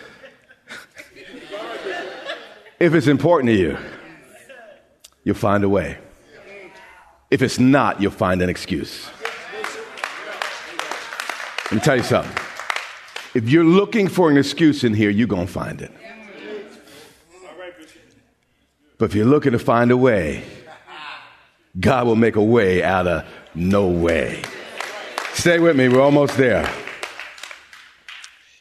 if 2.79 2.93
it's 2.93 3.07
important 3.07 3.49
to 3.49 3.55
you, 3.55 3.77
you'll 5.23 5.35
find 5.35 5.63
a 5.63 5.69
way. 5.69 5.97
If 7.31 7.41
it's 7.41 7.59
not, 7.59 8.01
you'll 8.01 8.11
find 8.11 8.41
an 8.41 8.49
excuse. 8.49 9.09
Let 11.65 11.71
me 11.71 11.79
tell 11.79 11.97
you 11.97 12.03
something. 12.03 12.43
If 13.33 13.49
you're 13.49 13.63
looking 13.63 14.09
for 14.09 14.29
an 14.29 14.37
excuse 14.37 14.83
in 14.83 14.93
here, 14.93 15.09
you're 15.09 15.27
going 15.27 15.47
to 15.47 15.51
find 15.51 15.81
it. 15.81 15.91
But 18.97 19.05
if 19.05 19.15
you're 19.15 19.25
looking 19.25 19.51
to 19.53 19.59
find 19.59 19.91
a 19.91 19.97
way, 19.97 20.43
God 21.79 22.07
will 22.07 22.15
make 22.15 22.35
a 22.35 22.43
way 22.43 22.83
out 22.83 23.07
of 23.07 23.25
no 23.57 23.87
way. 23.87 24.41
Stay 25.33 25.59
with 25.59 25.75
me, 25.75 25.89
we're 25.89 26.01
almost 26.01 26.37
there. 26.37 26.71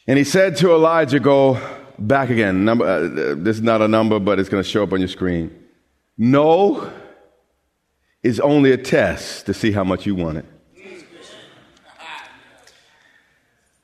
And 0.06 0.16
he 0.18 0.24
said 0.24 0.56
to 0.56 0.72
Elijah, 0.72 1.20
Go 1.20 1.60
back 1.98 2.30
again. 2.30 2.64
Number, 2.64 2.86
uh, 2.86 3.34
this 3.36 3.56
is 3.56 3.62
not 3.62 3.82
a 3.82 3.88
number, 3.88 4.18
but 4.18 4.38
it's 4.38 4.48
going 4.48 4.62
to 4.62 4.68
show 4.68 4.82
up 4.82 4.92
on 4.92 5.00
your 5.00 5.08
screen. 5.08 5.64
No 6.16 6.90
is 8.22 8.40
only 8.40 8.72
a 8.72 8.76
test 8.76 9.46
to 9.46 9.54
see 9.54 9.70
how 9.70 9.84
much 9.84 10.06
you 10.06 10.14
want 10.14 10.38
it. 10.38 10.44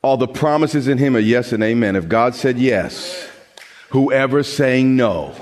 All 0.03 0.17
the 0.17 0.27
promises 0.27 0.89
in 0.89 0.99
him 0.99 1.15
are 1.15 1.21
yes 1.21 1.53
and 1.53 1.63
amen. 1.63 1.95
If 1.95 2.09
God 2.09 2.35
said 2.35 2.59
yes, 2.59 3.29
whoever's 3.91 4.53
saying 4.53 4.97
no 4.97 5.35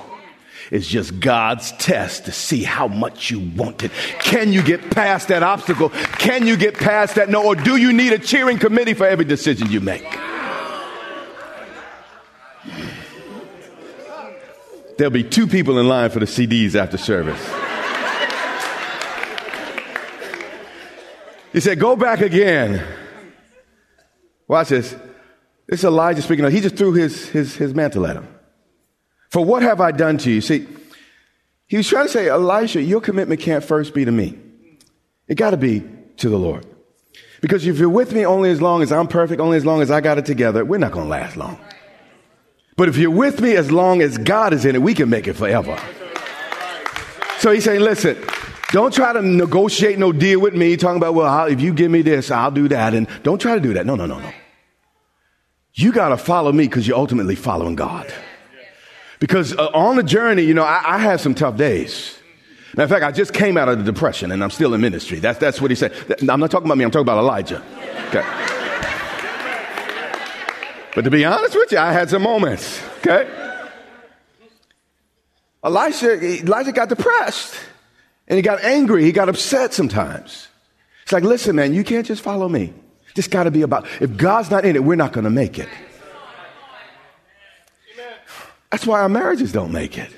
is 0.70 0.86
just 0.86 1.18
God's 1.18 1.72
test 1.72 2.26
to 2.26 2.32
see 2.32 2.62
how 2.62 2.86
much 2.86 3.30
you 3.30 3.40
want 3.40 3.82
it. 3.82 3.90
Can 4.20 4.52
you 4.52 4.62
get 4.62 4.90
past 4.90 5.28
that 5.28 5.42
obstacle? 5.42 5.90
Can 6.18 6.46
you 6.46 6.56
get 6.56 6.74
past 6.74 7.16
that 7.16 7.28
no? 7.28 7.44
Or 7.44 7.54
do 7.54 7.76
you 7.76 7.92
need 7.92 8.12
a 8.12 8.18
cheering 8.18 8.58
committee 8.58 8.94
for 8.94 9.06
every 9.06 9.24
decision 9.24 9.70
you 9.70 9.80
make? 9.80 10.04
There'll 14.96 15.10
be 15.10 15.24
two 15.24 15.46
people 15.46 15.78
in 15.78 15.88
line 15.88 16.10
for 16.10 16.20
the 16.20 16.26
CDs 16.26 16.74
after 16.74 16.98
service. 16.98 17.40
He 21.52 21.60
said, 21.60 21.80
Go 21.80 21.96
back 21.96 22.20
again. 22.20 22.84
Watch 24.46 24.68
this. 24.68 24.94
This 25.66 25.80
is 25.80 25.84
Elijah 25.84 26.22
speaking. 26.22 26.48
He 26.50 26.60
just 26.60 26.76
threw 26.76 26.92
his, 26.92 27.28
his, 27.28 27.54
his 27.56 27.74
mantle 27.74 28.06
at 28.06 28.16
him. 28.16 28.28
For 29.30 29.44
what 29.44 29.62
have 29.62 29.80
I 29.80 29.92
done 29.92 30.18
to 30.18 30.30
you? 30.30 30.40
See, 30.40 30.66
He 31.66 31.76
was 31.76 31.88
trying 31.88 32.06
to 32.06 32.12
say, 32.12 32.28
Elisha, 32.28 32.82
your 32.82 33.00
commitment 33.00 33.40
can't 33.40 33.62
first 33.62 33.94
be 33.94 34.04
to 34.04 34.10
me. 34.10 34.38
It 35.28 35.36
got 35.36 35.50
to 35.50 35.56
be 35.56 35.84
to 36.16 36.28
the 36.28 36.38
Lord. 36.38 36.66
Because 37.40 37.66
if 37.66 37.78
you're 37.78 37.88
with 37.88 38.12
me 38.12 38.26
only 38.26 38.50
as 38.50 38.60
long 38.60 38.82
as 38.82 38.92
I'm 38.92 39.06
perfect, 39.06 39.40
only 39.40 39.56
as 39.56 39.64
long 39.64 39.80
as 39.80 39.90
I 39.90 40.00
got 40.00 40.18
it 40.18 40.26
together, 40.26 40.64
we're 40.64 40.78
not 40.78 40.92
going 40.92 41.06
to 41.06 41.10
last 41.10 41.36
long. 41.36 41.58
But 42.76 42.88
if 42.88 42.96
you're 42.96 43.10
with 43.10 43.40
me 43.40 43.56
as 43.56 43.70
long 43.70 44.02
as 44.02 44.18
God 44.18 44.52
is 44.52 44.64
in 44.64 44.74
it, 44.74 44.82
we 44.82 44.94
can 44.94 45.08
make 45.08 45.28
it 45.28 45.34
forever. 45.34 45.78
So 47.38 47.52
he's 47.52 47.64
saying, 47.64 47.80
listen, 47.80 48.18
don't 48.72 48.92
try 48.92 49.12
to 49.12 49.22
negotiate 49.22 49.98
no 49.98 50.12
deal 50.12 50.40
with 50.40 50.54
me, 50.54 50.76
talking 50.76 50.96
about, 50.96 51.14
well, 51.14 51.46
if 51.46 51.60
you 51.60 51.72
give 51.72 51.90
me 51.90 52.02
this, 52.02 52.30
I'll 52.30 52.50
do 52.50 52.68
that. 52.68 52.94
And 52.94 53.06
don't 53.22 53.40
try 53.40 53.54
to 53.54 53.60
do 53.60 53.74
that. 53.74 53.86
No, 53.86 53.94
no, 53.94 54.06
no, 54.06 54.18
no. 54.18 54.32
You 55.72 55.92
got 55.92 56.10
to 56.10 56.16
follow 56.16 56.52
me 56.52 56.64
because 56.64 56.86
you're 56.86 56.98
ultimately 56.98 57.36
following 57.36 57.76
God. 57.76 58.12
Because 59.20 59.56
uh, 59.56 59.68
on 59.72 59.96
the 59.96 60.02
journey, 60.02 60.42
you 60.42 60.54
know, 60.54 60.64
I, 60.64 60.96
I 60.96 60.98
had 60.98 61.20
some 61.20 61.34
tough 61.34 61.56
days. 61.56 62.18
Matter 62.74 62.84
of 62.84 62.90
fact, 62.90 63.04
I 63.04 63.12
just 63.12 63.32
came 63.32 63.56
out 63.56 63.68
of 63.68 63.78
the 63.78 63.84
depression 63.84 64.32
and 64.32 64.42
I'm 64.42 64.50
still 64.50 64.74
in 64.74 64.80
ministry. 64.80 65.18
That's, 65.18 65.38
that's 65.38 65.60
what 65.60 65.70
he 65.70 65.74
said. 65.76 65.92
I'm 66.28 66.40
not 66.40 66.50
talking 66.50 66.66
about 66.66 66.78
me, 66.78 66.84
I'm 66.84 66.90
talking 66.90 67.02
about 67.02 67.18
Elijah. 67.18 67.62
Okay. 68.08 68.24
But 70.94 71.02
to 71.02 71.10
be 71.10 71.24
honest 71.24 71.54
with 71.54 71.70
you, 71.70 71.78
I 71.78 71.92
had 71.92 72.10
some 72.10 72.22
moments. 72.22 72.82
Okay. 72.98 73.28
Elisha, 75.62 76.42
Elijah 76.42 76.72
got 76.72 76.88
depressed 76.88 77.54
and 78.26 78.36
he 78.36 78.42
got 78.42 78.64
angry. 78.64 79.04
He 79.04 79.12
got 79.12 79.28
upset 79.28 79.74
sometimes. 79.74 80.48
It's 81.02 81.12
like, 81.12 81.24
listen, 81.24 81.56
man, 81.56 81.74
you 81.74 81.84
can't 81.84 82.06
just 82.06 82.22
follow 82.22 82.48
me. 82.48 82.72
This 83.14 83.28
got 83.28 83.44
to 83.44 83.50
be 83.50 83.62
about, 83.62 83.86
if 84.00 84.16
God's 84.16 84.50
not 84.50 84.64
in 84.64 84.76
it, 84.76 84.84
we're 84.84 84.94
not 84.94 85.12
going 85.12 85.24
to 85.24 85.30
make 85.30 85.58
it. 85.58 85.68
That's 88.70 88.86
why 88.86 89.00
our 89.00 89.08
marriages 89.08 89.52
don't 89.52 89.72
make 89.72 89.98
it. 89.98 90.10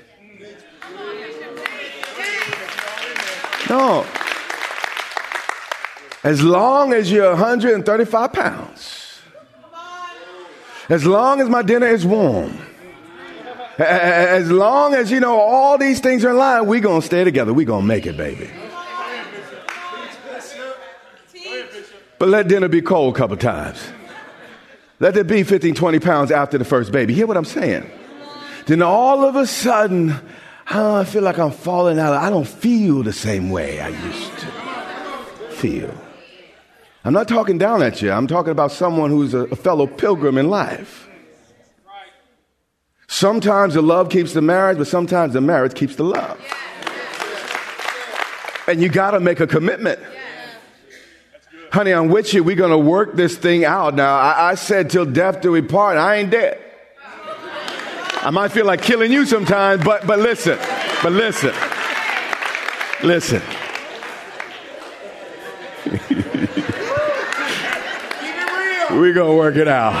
No. 3.69 4.05
As 6.23 6.41
long 6.43 6.93
as 6.93 7.11
you're 7.11 7.29
135 7.29 8.31
pounds, 8.31 9.19
as 10.89 11.05
long 11.05 11.41
as 11.41 11.49
my 11.49 11.61
dinner 11.63 11.87
is 11.87 12.05
warm, 12.05 12.57
as 13.79 14.51
long 14.51 14.93
as 14.93 15.09
you 15.09 15.19
know 15.19 15.39
all 15.39 15.77
these 15.77 15.99
things 15.99 16.23
are 16.23 16.29
in 16.29 16.37
line, 16.37 16.67
we're 16.67 16.79
going 16.79 17.01
to 17.01 17.05
stay 17.05 17.23
together. 17.23 17.53
We're 17.53 17.65
going 17.65 17.81
to 17.81 17.87
make 17.87 18.05
it, 18.05 18.15
baby. 18.15 18.49
But 22.19 22.29
let 22.29 22.47
dinner 22.47 22.67
be 22.67 22.81
cold 22.81 23.15
a 23.15 23.17
couple 23.17 23.35
times. 23.37 23.83
Let 24.99 25.17
it 25.17 25.27
be 25.27 25.43
15, 25.43 25.73
20 25.73 25.99
pounds 25.99 26.31
after 26.31 26.57
the 26.57 26.63
first 26.63 26.91
baby. 26.91 27.13
Hear 27.13 27.27
what 27.27 27.35
I'm 27.35 27.43
saying? 27.43 27.89
Then 28.65 28.81
all 28.81 29.25
of 29.25 29.35
a 29.35 29.45
sudden, 29.45 30.15
I 30.67 31.03
feel 31.03 31.21
like 31.21 31.37
I'm 31.37 31.51
falling 31.51 31.99
out. 31.99 32.13
I 32.13 32.29
don't 32.29 32.47
feel 32.47 33.03
the 33.03 33.13
same 33.13 33.49
way 33.49 33.81
I 33.81 33.89
used 33.89 34.31
to 34.39 34.47
feel. 35.51 35.93
I'm 37.05 37.13
not 37.13 37.27
talking 37.27 37.57
down 37.57 37.83
at 37.83 38.01
you. 38.01 38.11
I'm 38.11 38.27
talking 38.27 38.51
about 38.51 38.71
someone 38.71 39.09
who's 39.09 39.33
a 39.33 39.55
fellow 39.55 39.87
pilgrim 39.87 40.37
in 40.37 40.49
life. 40.49 41.09
Sometimes 43.07 43.73
the 43.73 43.81
love 43.81 44.09
keeps 44.09 44.33
the 44.33 44.41
marriage, 44.41 44.77
but 44.77 44.87
sometimes 44.87 45.33
the 45.33 45.41
marriage 45.41 45.75
keeps 45.75 45.95
the 45.95 46.03
love. 46.03 46.39
And 48.67 48.81
you 48.81 48.87
got 48.87 49.11
to 49.11 49.19
make 49.19 49.41
a 49.41 49.47
commitment 49.47 49.99
honey, 51.73 51.91
I'm 51.91 52.09
with 52.09 52.35
you. 52.35 52.43
We're 52.43 52.55
going 52.55 52.69
to 52.69 52.77
work 52.77 53.15
this 53.15 53.35
thing 53.35 53.65
out. 53.65 53.95
Now, 53.95 54.15
I, 54.15 54.51
I 54.51 54.55
said 54.55 54.91
till 54.91 55.05
death 55.05 55.41
do 55.41 55.51
we 55.51 55.63
part. 55.63 55.97
I 55.97 56.17
ain't 56.17 56.29
dead. 56.29 56.62
I 58.25 58.29
might 58.29 58.53
feel 58.53 58.65
like 58.65 58.81
killing 58.81 59.11
you 59.11 59.25
sometimes, 59.25 59.83
but, 59.83 60.07
but 60.07 60.17
listen, 60.17 60.57
but 61.03 61.11
listen, 61.11 61.53
listen. 63.03 63.41
We're 68.91 69.13
going 69.13 69.29
to 69.29 69.35
work 69.35 69.57
it 69.57 69.67
out. 69.67 69.93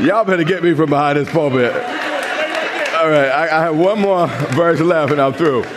Y'all 0.00 0.24
better 0.24 0.44
get 0.44 0.62
me 0.62 0.72
from 0.72 0.88
behind 0.88 1.18
this 1.18 1.28
pulpit. 1.28 1.74
All 1.74 3.10
right, 3.10 3.28
I, 3.28 3.42
I 3.44 3.60
have 3.64 3.76
one 3.76 4.00
more 4.00 4.26
verse 4.26 4.80
left 4.80 5.12
and 5.12 5.20
I'm 5.20 5.34
through. 5.34 5.64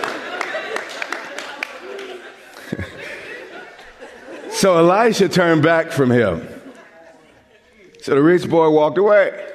So 4.52 4.78
Elisha 4.78 5.28
turned 5.28 5.64
back 5.64 5.92
from 5.92 6.12
him. 6.12 6.48
So 8.04 8.14
the 8.14 8.22
rich 8.22 8.48
boy 8.48 8.70
walked 8.70 9.00
away. 9.00 9.51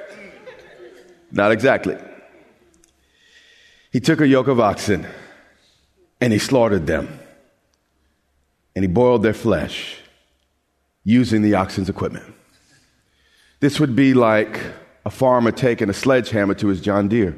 Not 1.31 1.51
exactly. 1.51 1.97
He 3.91 3.99
took 3.99 4.21
a 4.21 4.27
yoke 4.27 4.47
of 4.47 4.59
oxen 4.59 5.07
and 6.21 6.33
he 6.33 6.39
slaughtered 6.39 6.87
them. 6.87 7.19
And 8.75 8.83
he 8.83 8.87
boiled 8.87 9.23
their 9.23 9.33
flesh 9.33 9.97
using 11.03 11.41
the 11.41 11.55
oxen's 11.55 11.89
equipment. 11.89 12.33
This 13.59 13.79
would 13.79 13.95
be 13.95 14.13
like 14.13 14.59
a 15.05 15.09
farmer 15.09 15.51
taking 15.51 15.89
a 15.89 15.93
sledgehammer 15.93 16.53
to 16.55 16.67
his 16.67 16.81
John 16.81 17.07
Deere. 17.07 17.35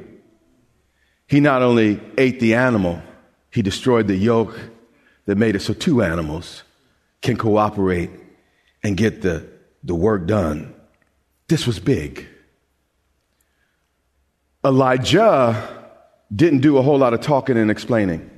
He 1.28 1.39
not 1.39 1.62
only 1.62 2.02
ate 2.17 2.39
the 2.39 2.56
animal, 2.56 3.02
he 3.52 3.62
destroyed 3.62 4.08
the 4.08 4.15
yoke 4.15 4.60
that 5.25 5.38
made 5.38 5.56
it 5.56 5.62
so 5.62 5.73
two 5.73 6.02
animals 6.02 6.63
can 7.21 7.38
cooperate 7.38 8.10
and 8.84 8.97
get 8.97 9.21
the, 9.21 9.47
the 9.84 9.95
work 9.95 10.25
done. 10.25 10.73
This 11.47 11.67
was 11.67 11.80
big. 11.80 12.28
Elijah 14.65 15.88
didn't 16.36 16.60
do 16.60 16.78
a 16.78 16.82
whole 16.82 16.98
lot 16.98 17.13
of 17.13 17.22
talking 17.22 17.58
and 17.58 17.72
explaining. 17.72 18.30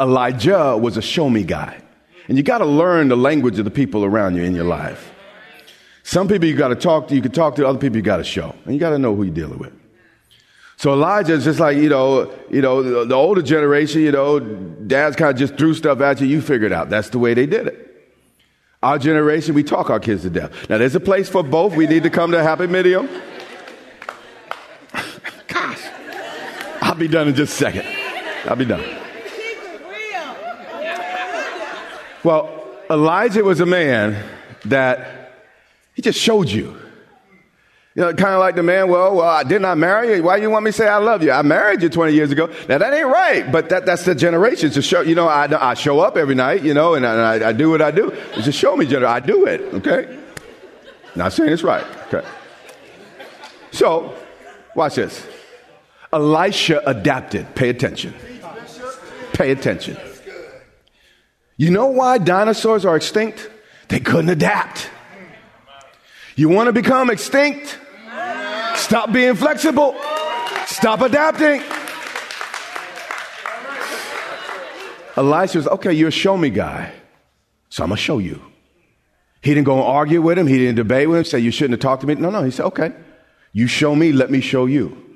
Elijah 0.00 0.76
was 0.76 0.96
a 0.96 1.02
show 1.02 1.28
me 1.28 1.42
guy. 1.42 1.80
And 2.28 2.36
you 2.36 2.42
got 2.42 2.58
to 2.58 2.66
learn 2.66 3.08
the 3.08 3.16
language 3.16 3.58
of 3.58 3.64
the 3.64 3.70
people 3.70 4.04
around 4.04 4.36
you 4.36 4.42
in 4.42 4.54
your 4.54 4.64
life. 4.64 5.12
Some 6.04 6.28
people 6.28 6.46
you 6.46 6.56
got 6.56 6.68
to 6.68 6.76
talk 6.76 7.08
to, 7.08 7.14
you 7.14 7.22
can 7.22 7.32
talk 7.32 7.56
to, 7.56 7.66
other 7.66 7.78
people 7.78 7.96
you 7.96 8.02
got 8.02 8.18
to 8.18 8.24
show. 8.24 8.54
And 8.64 8.74
you 8.74 8.80
got 8.80 8.90
to 8.90 8.98
know 8.98 9.14
who 9.14 9.24
you're 9.24 9.34
dealing 9.34 9.58
with. 9.58 9.72
So 10.76 10.92
Elijah 10.92 11.34
is 11.34 11.44
just 11.44 11.58
like, 11.58 11.76
you 11.76 11.88
know, 11.88 12.32
you 12.50 12.62
know, 12.62 13.04
the, 13.04 13.14
older 13.14 13.42
generation, 13.42 14.00
you 14.02 14.12
know, 14.12 14.38
dads 14.38 15.16
kind 15.16 15.32
of 15.32 15.36
just 15.36 15.56
threw 15.56 15.74
stuff 15.74 16.00
at 16.00 16.20
you, 16.20 16.28
you 16.28 16.40
figured 16.40 16.70
it 16.70 16.74
out. 16.74 16.88
That's 16.88 17.08
the 17.08 17.18
way 17.18 17.34
they 17.34 17.46
did 17.46 17.66
it. 17.66 17.84
Our 18.80 18.98
generation, 18.98 19.56
we 19.56 19.64
talk 19.64 19.90
our 19.90 19.98
kids 19.98 20.22
to 20.22 20.30
death. 20.30 20.70
Now, 20.70 20.78
there's 20.78 20.94
a 20.94 21.00
place 21.00 21.28
for 21.28 21.42
both. 21.42 21.74
We 21.74 21.88
need 21.88 22.04
to 22.04 22.10
come 22.10 22.30
to 22.30 22.38
a 22.38 22.44
happy 22.44 22.68
medium. 22.68 23.08
Gosh, 25.48 25.80
I'll 26.80 26.87
be 26.98 27.08
done 27.08 27.28
in 27.28 27.34
just 27.34 27.54
a 27.54 27.56
second. 27.56 27.86
I'll 28.44 28.56
be 28.56 28.64
done. 28.64 28.84
Well, 32.24 32.64
Elijah 32.90 33.44
was 33.44 33.60
a 33.60 33.66
man 33.66 34.22
that 34.64 35.32
he 35.94 36.02
just 36.02 36.18
showed 36.18 36.48
you. 36.48 36.76
You 37.94 38.04
know, 38.04 38.14
kind 38.14 38.34
of 38.34 38.38
like 38.38 38.54
the 38.54 38.62
man, 38.62 38.88
well, 38.88 39.16
well, 39.16 39.28
I 39.28 39.42
did 39.42 39.60
not 39.60 39.76
marry 39.76 40.16
you. 40.16 40.22
Why 40.22 40.36
you 40.36 40.50
want 40.50 40.64
me 40.64 40.70
to 40.70 40.76
say 40.76 40.86
I 40.86 40.98
love 40.98 41.22
you? 41.22 41.32
I 41.32 41.42
married 41.42 41.82
you 41.82 41.88
20 41.88 42.12
years 42.12 42.30
ago. 42.30 42.46
Now 42.68 42.78
that 42.78 42.94
ain't 42.94 43.08
right, 43.08 43.50
but 43.50 43.70
that, 43.70 43.86
that's 43.86 44.04
the 44.04 44.14
generation 44.14 44.70
to 44.70 44.82
show, 44.82 45.00
you 45.00 45.16
know, 45.16 45.26
I, 45.26 45.70
I 45.70 45.74
show 45.74 45.98
up 45.98 46.16
every 46.16 46.36
night, 46.36 46.62
you 46.62 46.74
know, 46.74 46.94
and 46.94 47.04
I, 47.04 47.48
I 47.48 47.52
do 47.52 47.70
what 47.70 47.82
I 47.82 47.90
do. 47.90 48.10
It's 48.34 48.44
just 48.44 48.58
show 48.58 48.76
me, 48.76 48.86
generation. 48.86 49.10
I 49.10 49.20
do 49.20 49.46
it, 49.46 49.60
okay? 49.74 50.18
Not 51.16 51.32
saying 51.32 51.52
it's 51.52 51.64
right, 51.64 51.84
okay? 52.12 52.26
So, 53.72 54.14
watch 54.76 54.94
this. 54.94 55.26
Elisha 56.12 56.82
adapted. 56.86 57.54
Pay 57.54 57.68
attention. 57.68 58.14
Pay 59.32 59.50
attention. 59.50 59.96
You 61.56 61.70
know 61.70 61.86
why 61.86 62.18
dinosaurs 62.18 62.84
are 62.84 62.96
extinct? 62.96 63.50
They 63.88 64.00
couldn't 64.00 64.30
adapt. 64.30 64.90
You 66.36 66.48
want 66.48 66.68
to 66.68 66.72
become 66.72 67.10
extinct? 67.10 67.78
Stop 68.76 69.12
being 69.12 69.34
flexible. 69.34 69.96
Stop 70.66 71.00
adapting. 71.00 71.62
Elisha 75.16 75.58
was, 75.58 75.66
okay, 75.66 75.92
you're 75.92 76.08
a 76.08 76.12
show 76.12 76.36
me 76.36 76.48
guy. 76.48 76.92
So 77.70 77.82
I'm 77.82 77.90
going 77.90 77.96
to 77.96 78.02
show 78.02 78.18
you. 78.18 78.40
He 79.42 79.52
didn't 79.52 79.66
go 79.66 79.74
and 79.74 79.82
argue 79.82 80.22
with 80.22 80.38
him. 80.38 80.46
He 80.46 80.58
didn't 80.58 80.76
debate 80.76 81.08
with 81.08 81.18
him, 81.18 81.24
say, 81.24 81.40
you 81.40 81.50
shouldn't 81.50 81.72
have 81.72 81.80
talked 81.80 82.02
to 82.02 82.06
me. 82.06 82.14
No, 82.14 82.30
no. 82.30 82.42
He 82.44 82.50
said, 82.50 82.66
okay, 82.66 82.92
you 83.52 83.66
show 83.66 83.94
me, 83.96 84.12
let 84.12 84.30
me 84.30 84.40
show 84.40 84.66
you. 84.66 85.07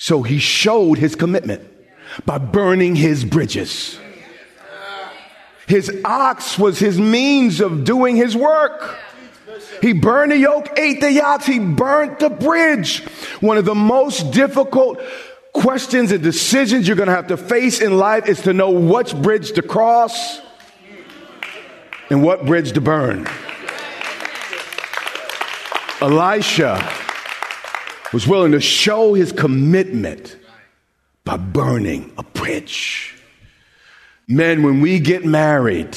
So 0.00 0.22
he 0.22 0.38
showed 0.38 0.96
his 0.96 1.14
commitment 1.14 1.62
by 2.24 2.38
burning 2.38 2.96
his 2.96 3.22
bridges. 3.22 4.00
His 5.68 5.92
ox 6.06 6.58
was 6.58 6.78
his 6.78 6.98
means 6.98 7.60
of 7.60 7.84
doing 7.84 8.16
his 8.16 8.34
work. 8.34 8.98
He 9.82 9.92
burned 9.92 10.32
the 10.32 10.38
yoke, 10.38 10.78
ate 10.78 11.02
the 11.02 11.12
yachts, 11.12 11.44
he 11.44 11.58
burnt 11.58 12.18
the 12.18 12.30
bridge. 12.30 13.04
One 13.40 13.58
of 13.58 13.66
the 13.66 13.74
most 13.74 14.30
difficult 14.32 15.02
questions 15.52 16.12
and 16.12 16.22
decisions 16.22 16.88
you're 16.88 16.96
going 16.96 17.08
to 17.08 17.14
have 17.14 17.26
to 17.26 17.36
face 17.36 17.82
in 17.82 17.98
life 17.98 18.26
is 18.26 18.40
to 18.42 18.54
know 18.54 18.70
which 18.70 19.14
bridge 19.14 19.52
to 19.52 19.62
cross 19.62 20.40
and 22.08 22.22
what 22.22 22.46
bridge 22.46 22.72
to 22.72 22.80
burn. 22.80 23.28
Elisha 26.00 27.00
was 28.12 28.26
willing 28.26 28.52
to 28.52 28.60
show 28.60 29.14
his 29.14 29.32
commitment 29.32 30.36
by 31.24 31.36
burning 31.36 32.12
a 32.18 32.22
bridge. 32.22 33.14
Men, 34.26 34.62
when 34.62 34.80
we 34.80 34.98
get 35.00 35.24
married, 35.24 35.96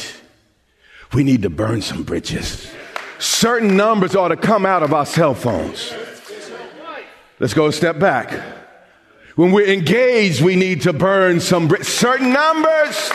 we 1.14 1.24
need 1.24 1.44
to 1.44 1.50
burn 1.50 1.82
some 1.82 2.04
bridges. 2.04 2.72
Certain 3.20 3.78
numbers 3.78 4.16
ought 4.16 4.30
to 4.30 4.38
come 4.38 4.66
out 4.66 4.84
of 4.84 4.94
our 4.94 5.06
cell 5.06 5.34
phones. 5.34 5.94
Let's 7.40 7.54
go 7.54 7.68
a 7.68 7.74
step 7.74 8.00
back. 8.00 8.32
When 9.36 9.52
we're 9.52 9.72
engaged, 9.72 10.42
we 10.42 10.56
need 10.56 10.82
to 10.82 10.94
burn 10.94 11.40
some 11.40 11.68
bridges. 11.68 11.88
Certain 11.88 12.32
numbers 12.32 13.12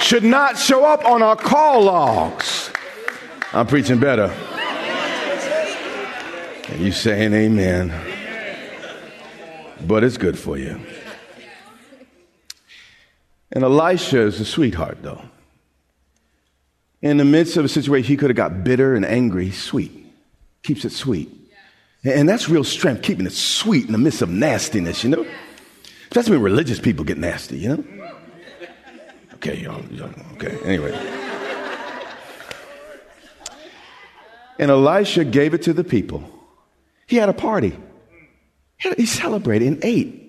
should 0.00 0.24
not 0.24 0.58
show 0.58 0.84
up 0.84 1.04
on 1.04 1.22
our 1.22 1.36
call 1.36 1.84
logs. 1.84 2.70
I'm 3.52 3.66
preaching 3.66 3.98
better. 3.98 4.34
You 6.78 6.92
saying 6.92 7.32
amen. 7.34 7.92
But 9.84 10.04
it's 10.04 10.16
good 10.16 10.38
for 10.38 10.56
you. 10.56 10.80
And 13.50 13.64
Elisha 13.64 14.20
is 14.20 14.38
a 14.38 14.44
sweetheart, 14.44 14.98
though. 15.02 15.22
In 17.02 17.16
the 17.16 17.24
midst 17.24 17.56
of 17.56 17.64
a 17.64 17.68
situation, 17.68 18.06
he 18.06 18.16
could 18.16 18.30
have 18.30 18.36
got 18.36 18.62
bitter 18.62 18.94
and 18.94 19.04
angry, 19.04 19.50
sweet. 19.50 20.06
Keeps 20.62 20.84
it 20.84 20.92
sweet. 20.92 21.28
And 22.04 22.28
that's 22.28 22.48
real 22.48 22.62
strength, 22.62 23.02
keeping 23.02 23.26
it 23.26 23.32
sweet 23.32 23.86
in 23.86 23.92
the 23.92 23.98
midst 23.98 24.22
of 24.22 24.30
nastiness, 24.30 25.02
you 25.02 25.10
know? 25.10 25.26
That's 26.12 26.30
when 26.30 26.40
religious 26.40 26.78
people 26.78 27.04
get 27.04 27.18
nasty, 27.18 27.58
you 27.58 27.68
know? 27.70 27.84
Okay, 29.34 29.56
y'all, 29.58 29.84
y'all 29.86 30.12
okay, 30.34 30.56
anyway. 30.62 30.96
And 34.60 34.70
Elisha 34.70 35.24
gave 35.24 35.54
it 35.54 35.62
to 35.62 35.72
the 35.72 35.84
people. 35.84 36.37
He 37.08 37.16
had 37.16 37.28
a 37.28 37.32
party. 37.32 37.76
He 38.96 39.06
celebrated 39.06 39.66
and 39.66 39.84
ate. 39.84 40.26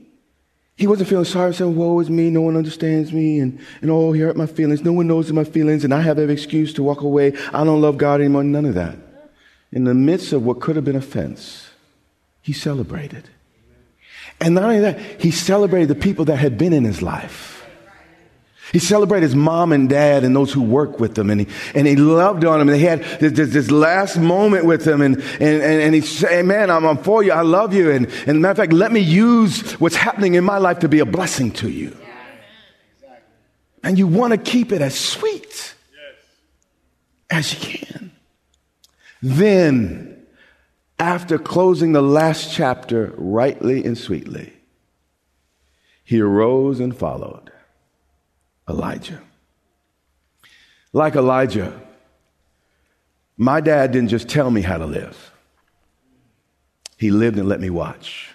He 0.76 0.88
wasn't 0.88 1.10
feeling 1.10 1.26
sorry, 1.26 1.54
saying, 1.54 1.76
Woe 1.76 2.00
is 2.00 2.10
me, 2.10 2.30
no 2.30 2.40
one 2.40 2.56
understands 2.56 3.12
me, 3.12 3.40
and, 3.40 3.60
and 3.82 3.92
oh, 3.92 4.14
he 4.14 4.22
hurt 4.22 4.38
my 4.38 4.46
feelings. 4.46 4.82
No 4.82 4.94
one 4.94 5.08
knows 5.08 5.30
my 5.34 5.44
feelings, 5.44 5.84
and 5.84 5.94
I 5.94 6.00
have 6.00 6.18
every 6.18 6.34
excuse 6.34 6.74
to 6.76 6.84
walk 6.84 7.02
away. 7.02 7.34
I 7.54 7.66
don't 7.66 7.82
love 7.82 7.98
God 7.98 8.22
anymore. 8.22 8.46
None 8.46 8.66
of 8.66 8.76
that. 8.76 8.96
In 9.74 9.84
the 9.84 9.94
midst 9.94 10.32
of 10.32 10.46
what 10.46 10.62
could 10.62 10.78
have 10.78 10.86
been 10.86 10.96
offense, 10.96 11.70
he 12.42 12.54
celebrated. 12.54 13.30
And 14.40 14.56
not 14.56 14.64
only 14.64 14.80
that, 14.80 15.22
he 15.22 15.32
celebrated 15.32 15.90
the 15.90 15.96
people 15.96 16.24
that 16.26 16.38
had 16.38 16.58
been 16.58 16.72
in 16.72 16.86
his 16.86 17.02
life. 17.02 17.59
He 18.72 18.80
celebrated 18.80 19.26
his 19.26 19.36
mom 19.36 19.72
and 19.72 19.90
dad 19.90 20.24
and 20.24 20.36
those 20.36 20.54
who 20.54 20.62
work 20.62 21.00
with 21.00 21.16
them, 21.16 21.30
and 21.30 21.42
he, 21.42 21.48
and 21.74 21.88
he 21.88 21.96
loved 21.96 22.46
on 22.46 22.60
them. 22.60 22.70
And 22.70 22.78
he 22.78 22.84
had 22.84 23.04
this, 23.20 23.34
this, 23.34 23.54
this 23.54 23.72
last 23.72 24.18
moment 24.18 24.66
with 24.66 24.86
them, 24.86 25.02
and, 25.02 25.16
and, 25.16 25.42
and, 25.42 25.82
and 25.82 25.96
he 25.96 26.02
said, 26.02 26.46
Man, 26.46 26.70
I'm, 26.70 26.86
I'm 26.86 26.98
for 26.98 27.24
you. 27.24 27.32
I 27.32 27.42
love 27.42 27.74
you. 27.74 27.90
And, 27.90 28.08
and 28.28 28.42
matter 28.42 28.52
of 28.52 28.58
fact, 28.58 28.74
let 28.74 28.92
me 28.92 29.00
use 29.00 29.74
what's 29.80 29.96
happening 29.96 30.36
in 30.36 30.44
my 30.44 30.58
life 30.58 30.80
to 30.80 30.90
be 30.90 31.00
a 31.00 31.06
blessing 31.06 31.52
to 31.54 31.70
you. 31.70 31.98
And 33.84 33.98
you 33.98 34.08
want 34.08 34.32
to 34.32 34.38
keep 34.38 34.72
it 34.72 34.82
as 34.82 34.94
sweet 34.94 35.74
as 37.30 37.54
you 37.54 37.78
can. 37.78 38.12
Then, 39.22 40.26
after 40.98 41.38
closing 41.38 41.94
the 41.94 42.02
last 42.02 42.54
chapter 42.54 43.14
rightly 43.18 43.84
and 43.84 43.98
sweetly, 43.98 44.54
he 46.04 46.20
arose 46.22 46.80
and 46.80 46.96
followed. 46.96 47.52
Elijah. 48.70 49.22
Like 50.94 51.16
Elijah, 51.16 51.80
my 53.38 53.62
dad 53.62 53.92
didn't 53.92 54.10
just 54.10 54.30
tell 54.30 54.52
me 54.52 54.62
how 54.62 54.78
to 54.78 54.86
live, 54.86 55.32
he 56.98 57.12
lived 57.12 57.38
and 57.38 57.48
let 57.48 57.60
me 57.60 57.70
watch. 57.70 58.34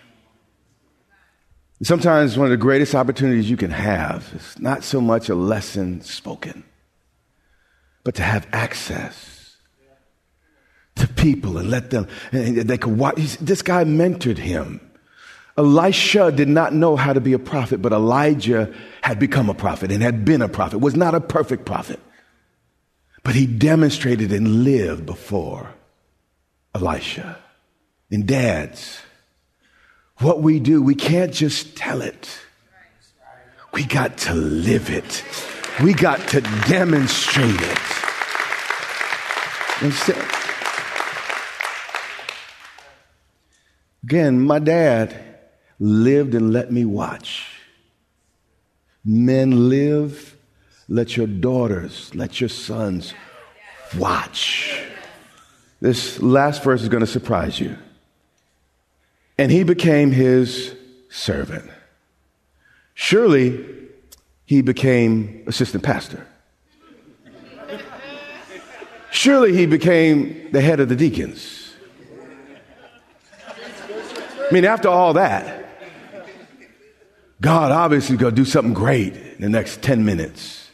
Sometimes 1.83 2.39
one 2.39 2.47
of 2.47 2.51
the 2.51 2.57
greatest 2.57 2.95
opportunities 2.95 3.51
you 3.51 3.57
can 3.57 3.71
have 3.71 4.33
is 4.35 4.59
not 4.59 4.85
so 4.85 5.01
much 5.01 5.29
a 5.29 5.35
lesson 5.35 6.01
spoken, 6.01 6.65
but 8.05 8.15
to 8.15 8.23
have 8.23 8.47
access 8.53 9.57
to 10.95 11.09
people 11.09 11.59
and 11.59 11.69
let 11.69 11.91
them, 11.91 12.07
and 12.33 12.57
they 12.57 12.79
could 12.79 12.97
watch. 12.97 13.17
This 13.39 13.63
guy 13.63 13.85
mentored 13.85 14.39
him. 14.39 14.81
Elisha 15.57 16.33
did 16.33 16.49
not 16.49 16.75
know 16.75 16.97
how 16.97 17.13
to 17.13 17.21
be 17.21 17.33
a 17.33 17.39
prophet, 17.39 17.81
but 17.81 17.93
Elijah 17.93 18.75
had 19.03 19.19
become 19.21 19.49
a 19.49 19.55
prophet 19.55 19.93
and 19.93 20.03
had 20.03 20.25
been 20.25 20.43
a 20.43 20.49
prophet, 20.49 20.79
was 20.79 20.97
not 20.97 21.15
a 21.15 21.21
perfect 21.21 21.65
prophet. 21.65 22.01
But 23.23 23.35
he 23.35 23.47
demonstrated 23.47 24.33
and 24.33 24.65
lived 24.65 25.07
before 25.07 25.71
Elisha. 26.75 27.39
And 28.11 28.27
dads, 28.27 29.01
what 30.19 30.43
we 30.43 30.59
do, 30.59 30.83
we 30.83 30.95
can't 30.95 31.33
just 31.33 31.77
tell 31.77 32.03
it. 32.03 32.29
We 33.73 33.85
got 33.85 34.19
to 34.19 34.35
live 34.35 34.91
it. 34.91 35.25
We 35.83 35.95
got 35.95 36.21
to 36.29 36.41
demonstrate 36.69 37.61
it. 37.61 37.79
Again, 44.05 44.41
my 44.41 44.59
dad 44.59 45.34
lived 45.85 46.35
and 46.35 46.51
let 46.51 46.73
me 46.73 46.87
watch. 46.87 47.47
Men 49.05 49.69
live, 49.69 50.35
let 50.89 51.15
your 51.15 51.27
daughters, 51.27 52.11
let 52.15 52.41
your 52.41 52.49
sons 52.49 53.13
watch. 53.99 54.83
This 55.83 56.23
last 56.23 56.65
verse 56.65 56.81
is 56.81 56.89
going 56.89 57.03
to 57.03 57.07
surprise 57.07 57.61
you. 57.61 57.77
And 59.37 59.53
he 59.53 59.63
became 59.63 60.11
his 60.11 60.75
servant. 61.11 61.71
Surely 62.95 63.63
he 64.47 64.63
became 64.63 65.45
assistant 65.47 65.85
pastor. 65.85 66.27
Surely 69.11 69.55
he 69.55 69.67
became 69.67 70.51
the 70.51 70.63
head 70.63 70.81
of 70.81 70.89
the 70.89 70.97
deacons. 70.97 71.75
I 73.47 74.49
mean, 74.51 74.65
after 74.65 74.89
all 74.89 75.13
that, 75.15 75.54
God 77.45 77.73
obviously 77.73 78.17
going 78.17 78.35
to 78.35 78.41
do 78.41 78.47
something 78.47 78.73
great 78.73 79.15
in 79.15 79.43
the 79.43 79.51
next 79.51 79.83
10 79.83 80.03
minutes. 80.03 80.67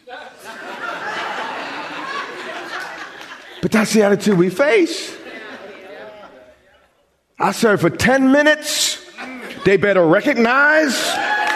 But 3.61 3.73
that's 3.73 3.93
the 3.93 4.05
attitude 4.05 4.39
we 4.39 4.51
face. 4.51 5.17
I 7.41 7.51
serve 7.51 7.81
for 7.81 7.91
10 7.91 8.31
minutes. 8.31 9.05
They 9.65 9.79
better 9.79 10.07
recognize 10.07 10.97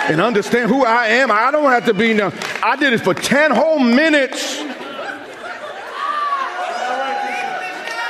and 0.09 0.21
understand 0.21 0.69
who 0.69 0.85
I 0.85 1.07
am. 1.07 1.31
I 1.31 1.53
don't 1.53 1.71
have 1.71 1.87
to 1.87 1.95
be 1.95 2.13
no, 2.13 2.33
I 2.61 2.75
did 2.75 2.93
it 2.93 2.99
for 2.99 3.15
10 3.15 3.53
whole 3.53 3.79
minutes. 3.79 4.59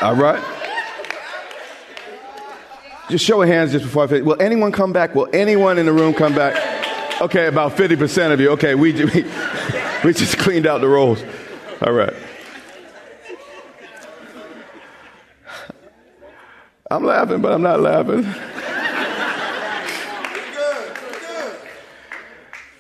All 0.01 0.17
right. 0.17 0.43
Just 3.11 3.27
show 3.27 3.43
of 3.43 3.49
hands 3.49 3.73
just 3.73 3.85
before 3.85 4.05
I 4.05 4.07
finish. 4.07 4.25
Will 4.25 4.41
anyone 4.41 4.73
come 4.73 4.95
back? 4.95 5.15
Will 5.15 5.29
anyone 5.35 5.77
in 5.77 5.85
the 5.85 5.93
room 5.93 6.15
come 6.15 6.35
back? 6.35 6.75
Okay, 7.21 7.47
about 7.47 7.73
50% 7.73 8.33
of 8.33 8.41
you. 8.41 8.51
Okay, 8.51 8.75
we, 8.75 8.93
we, 9.05 9.25
we 10.05 10.13
just 10.13 10.37
cleaned 10.39 10.67
out 10.67 10.81
the 10.81 10.89
rolls. 10.89 11.23
All 11.81 11.93
right. 11.93 12.15
I'm 16.91 17.05
laughing, 17.05 17.41
but 17.41 17.53
I'm 17.53 17.63
not 17.63 17.81
laughing. 17.81 18.23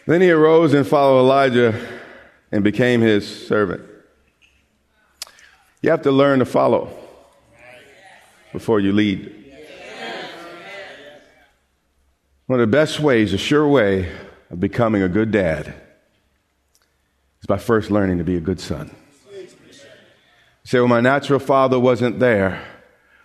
Then 0.06 0.20
he 0.20 0.30
arose 0.30 0.74
and 0.74 0.86
followed 0.86 1.20
Elijah 1.20 2.00
and 2.52 2.62
became 2.62 3.00
his 3.00 3.46
servant. 3.46 3.82
You 5.80 5.90
have 5.90 6.02
to 6.02 6.12
learn 6.12 6.40
to 6.40 6.44
follow 6.44 6.90
before 8.52 8.80
you 8.80 8.92
lead. 8.92 9.32
One 12.46 12.60
of 12.60 12.70
the 12.70 12.76
best 12.76 13.00
ways, 13.00 13.32
a 13.32 13.38
sure 13.38 13.66
way 13.66 14.10
of 14.54 14.60
becoming 14.60 15.02
a 15.02 15.08
good 15.08 15.32
dad 15.32 15.74
is 17.40 17.46
by 17.46 17.58
first 17.58 17.90
learning 17.90 18.18
to 18.18 18.24
be 18.24 18.36
a 18.36 18.40
good 18.40 18.60
son. 18.60 18.88
You 19.32 19.48
say, 20.62 20.78
well, 20.78 20.86
my 20.86 21.00
natural 21.00 21.40
father 21.40 21.78
wasn't 21.78 22.20
there. 22.20 22.64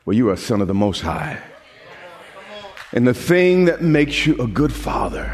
Well, 0.05 0.17
you 0.17 0.27
are 0.29 0.33
a 0.33 0.37
son 0.37 0.59
of 0.59 0.67
the 0.67 0.73
Most 0.73 1.01
High. 1.01 1.39
And 2.93 3.07
the 3.07 3.13
thing 3.13 3.65
that 3.65 3.83
makes 3.83 4.25
you 4.25 4.35
a 4.41 4.47
good 4.47 4.73
father 4.73 5.31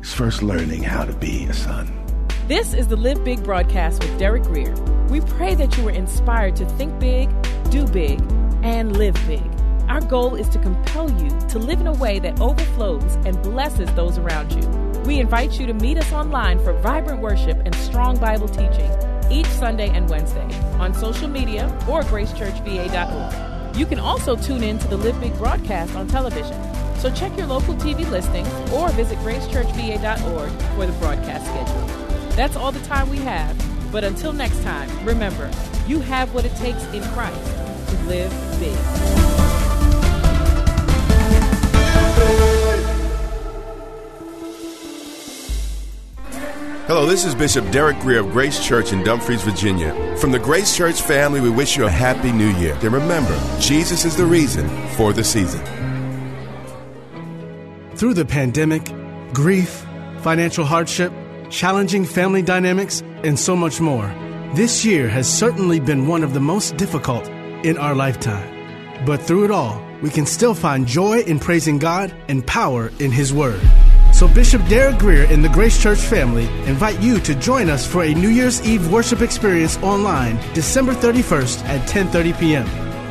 is 0.00 0.14
first 0.14 0.42
learning 0.42 0.82
how 0.82 1.04
to 1.04 1.12
be 1.12 1.44
a 1.44 1.52
son. 1.52 1.92
This 2.48 2.72
is 2.72 2.88
the 2.88 2.96
Live 2.96 3.22
Big 3.22 3.44
broadcast 3.44 4.02
with 4.02 4.18
Derek 4.18 4.44
Grier. 4.44 4.74
We 5.10 5.20
pray 5.20 5.54
that 5.54 5.76
you 5.76 5.84
were 5.84 5.90
inspired 5.90 6.56
to 6.56 6.66
think 6.70 6.98
big, 6.98 7.28
do 7.70 7.86
big, 7.86 8.20
and 8.62 8.96
live 8.96 9.14
big. 9.26 9.44
Our 9.88 10.00
goal 10.00 10.34
is 10.34 10.48
to 10.48 10.58
compel 10.58 11.10
you 11.22 11.28
to 11.50 11.58
live 11.58 11.82
in 11.82 11.86
a 11.86 11.92
way 11.92 12.20
that 12.20 12.40
overflows 12.40 13.16
and 13.26 13.40
blesses 13.42 13.92
those 13.92 14.16
around 14.16 14.52
you. 14.54 14.85
We 15.06 15.20
invite 15.20 15.60
you 15.60 15.66
to 15.68 15.72
meet 15.72 15.98
us 15.98 16.12
online 16.12 16.58
for 16.58 16.72
vibrant 16.80 17.20
worship 17.20 17.62
and 17.64 17.72
strong 17.76 18.18
Bible 18.18 18.48
teaching 18.48 18.90
each 19.30 19.46
Sunday 19.46 19.88
and 19.88 20.10
Wednesday 20.10 20.52
on 20.80 20.92
social 20.94 21.28
media 21.28 21.66
or 21.88 22.02
gracechurchva.org. 22.02 23.76
You 23.76 23.86
can 23.86 24.00
also 24.00 24.34
tune 24.34 24.64
in 24.64 24.80
to 24.80 24.88
the 24.88 24.96
Live 24.96 25.20
Big 25.20 25.32
broadcast 25.38 25.94
on 25.94 26.08
television. 26.08 26.60
So 26.98 27.08
check 27.12 27.36
your 27.36 27.46
local 27.46 27.74
TV 27.74 28.08
listings 28.10 28.48
or 28.72 28.88
visit 28.90 29.18
gracechurchva.org 29.18 30.50
for 30.74 30.86
the 30.86 30.98
broadcast 30.98 31.46
schedule. 31.46 31.86
That's 32.30 32.56
all 32.56 32.72
the 32.72 32.80
time 32.80 33.08
we 33.08 33.18
have. 33.18 33.56
But 33.92 34.02
until 34.02 34.32
next 34.32 34.60
time, 34.64 34.90
remember, 35.06 35.48
you 35.86 36.00
have 36.00 36.34
what 36.34 36.44
it 36.44 36.56
takes 36.56 36.82
in 36.86 37.04
Christ 37.12 37.56
to 37.90 37.96
live 38.08 38.32
big. 38.58 39.35
Hello, 46.86 47.04
this 47.04 47.24
is 47.24 47.34
Bishop 47.34 47.68
Derek 47.72 47.98
Grier 47.98 48.20
of 48.20 48.30
Grace 48.30 48.64
Church 48.64 48.92
in 48.92 49.02
Dumfries, 49.02 49.42
Virginia. 49.42 50.16
From 50.18 50.30
the 50.30 50.38
Grace 50.38 50.76
Church 50.76 51.02
family, 51.02 51.40
we 51.40 51.50
wish 51.50 51.76
you 51.76 51.84
a 51.84 51.90
happy 51.90 52.30
new 52.30 52.50
year. 52.58 52.74
And 52.80 52.92
remember, 52.92 53.36
Jesus 53.58 54.04
is 54.04 54.16
the 54.16 54.24
reason 54.24 54.68
for 54.90 55.12
the 55.12 55.24
season. 55.24 55.60
Through 57.96 58.14
the 58.14 58.24
pandemic, 58.24 58.84
grief, 59.34 59.84
financial 60.20 60.64
hardship, 60.64 61.12
challenging 61.50 62.04
family 62.04 62.42
dynamics, 62.42 63.02
and 63.24 63.36
so 63.36 63.56
much 63.56 63.80
more, 63.80 64.06
this 64.54 64.84
year 64.84 65.08
has 65.08 65.28
certainly 65.28 65.80
been 65.80 66.06
one 66.06 66.22
of 66.22 66.34
the 66.34 66.40
most 66.40 66.76
difficult 66.76 67.26
in 67.66 67.76
our 67.78 67.96
lifetime. 67.96 69.04
But 69.04 69.20
through 69.20 69.46
it 69.46 69.50
all, 69.50 69.84
we 70.02 70.10
can 70.10 70.24
still 70.24 70.54
find 70.54 70.86
joy 70.86 71.18
in 71.22 71.40
praising 71.40 71.80
God 71.80 72.14
and 72.28 72.46
power 72.46 72.92
in 73.00 73.10
His 73.10 73.34
Word. 73.34 73.60
So 74.16 74.26
Bishop 74.26 74.66
Derek 74.66 74.96
Grier 74.96 75.26
and 75.28 75.44
the 75.44 75.50
Grace 75.50 75.78
Church 75.78 75.98
family 75.98 76.46
invite 76.64 76.98
you 77.02 77.20
to 77.20 77.34
join 77.34 77.68
us 77.68 77.86
for 77.86 78.02
a 78.02 78.14
New 78.14 78.30
Year's 78.30 78.66
Eve 78.66 78.90
worship 78.90 79.20
experience 79.20 79.76
online 79.82 80.38
December 80.54 80.94
31st 80.94 81.62
at 81.66 81.86
10:30 81.86 82.40
p.m. 82.40 82.66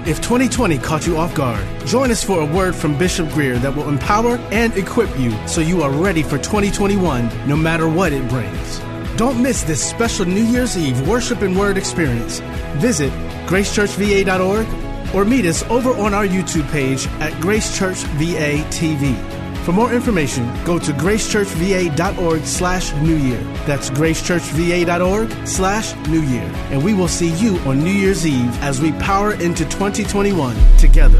If 0.07 0.17
2020 0.17 0.79
caught 0.79 1.05
you 1.05 1.17
off 1.17 1.35
guard, 1.35 1.63
join 1.85 2.09
us 2.09 2.23
for 2.23 2.41
a 2.41 2.45
word 2.47 2.73
from 2.73 2.97
Bishop 2.97 3.29
Grier 3.33 3.59
that 3.59 3.75
will 3.75 3.87
empower 3.87 4.37
and 4.51 4.75
equip 4.75 5.15
you 5.19 5.31
so 5.47 5.61
you 5.61 5.83
are 5.83 5.91
ready 5.91 6.23
for 6.23 6.39
2021 6.39 7.29
no 7.47 7.55
matter 7.55 7.87
what 7.87 8.11
it 8.11 8.27
brings. 8.27 8.79
Don't 9.15 9.39
miss 9.43 9.61
this 9.61 9.87
special 9.87 10.25
New 10.25 10.45
Year's 10.45 10.75
Eve 10.75 11.07
worship 11.07 11.43
and 11.43 11.55
word 11.55 11.77
experience. 11.77 12.39
Visit 12.77 13.11
gracechurchva.org 13.45 15.13
or 15.13 15.23
meet 15.23 15.45
us 15.45 15.61
over 15.69 15.91
on 15.91 16.15
our 16.15 16.25
YouTube 16.25 16.67
page 16.71 17.05
at 17.21 17.39
Grace 17.39 17.77
Church 17.77 17.97
VA 18.17 18.65
TV. 18.71 19.34
For 19.65 19.71
more 19.71 19.91
information, 19.91 20.45
go 20.63 20.77
to 20.77 20.91
gracechurchva.org 20.91 22.45
slash 22.45 22.93
new 22.97 23.15
year. 23.15 23.41
That's 23.65 23.89
gracechurchva.org 23.89 25.47
slash 25.47 25.95
new 26.07 26.21
year. 26.21 26.51
And 26.69 26.83
we 26.83 26.93
will 26.93 27.07
see 27.07 27.29
you 27.29 27.57
on 27.61 27.83
New 27.83 27.89
Year's 27.89 28.27
Eve 28.27 28.61
as 28.61 28.79
we 28.79 28.91
power 28.91 29.33
into 29.33 29.65
2021 29.65 30.55
together. 30.77 31.19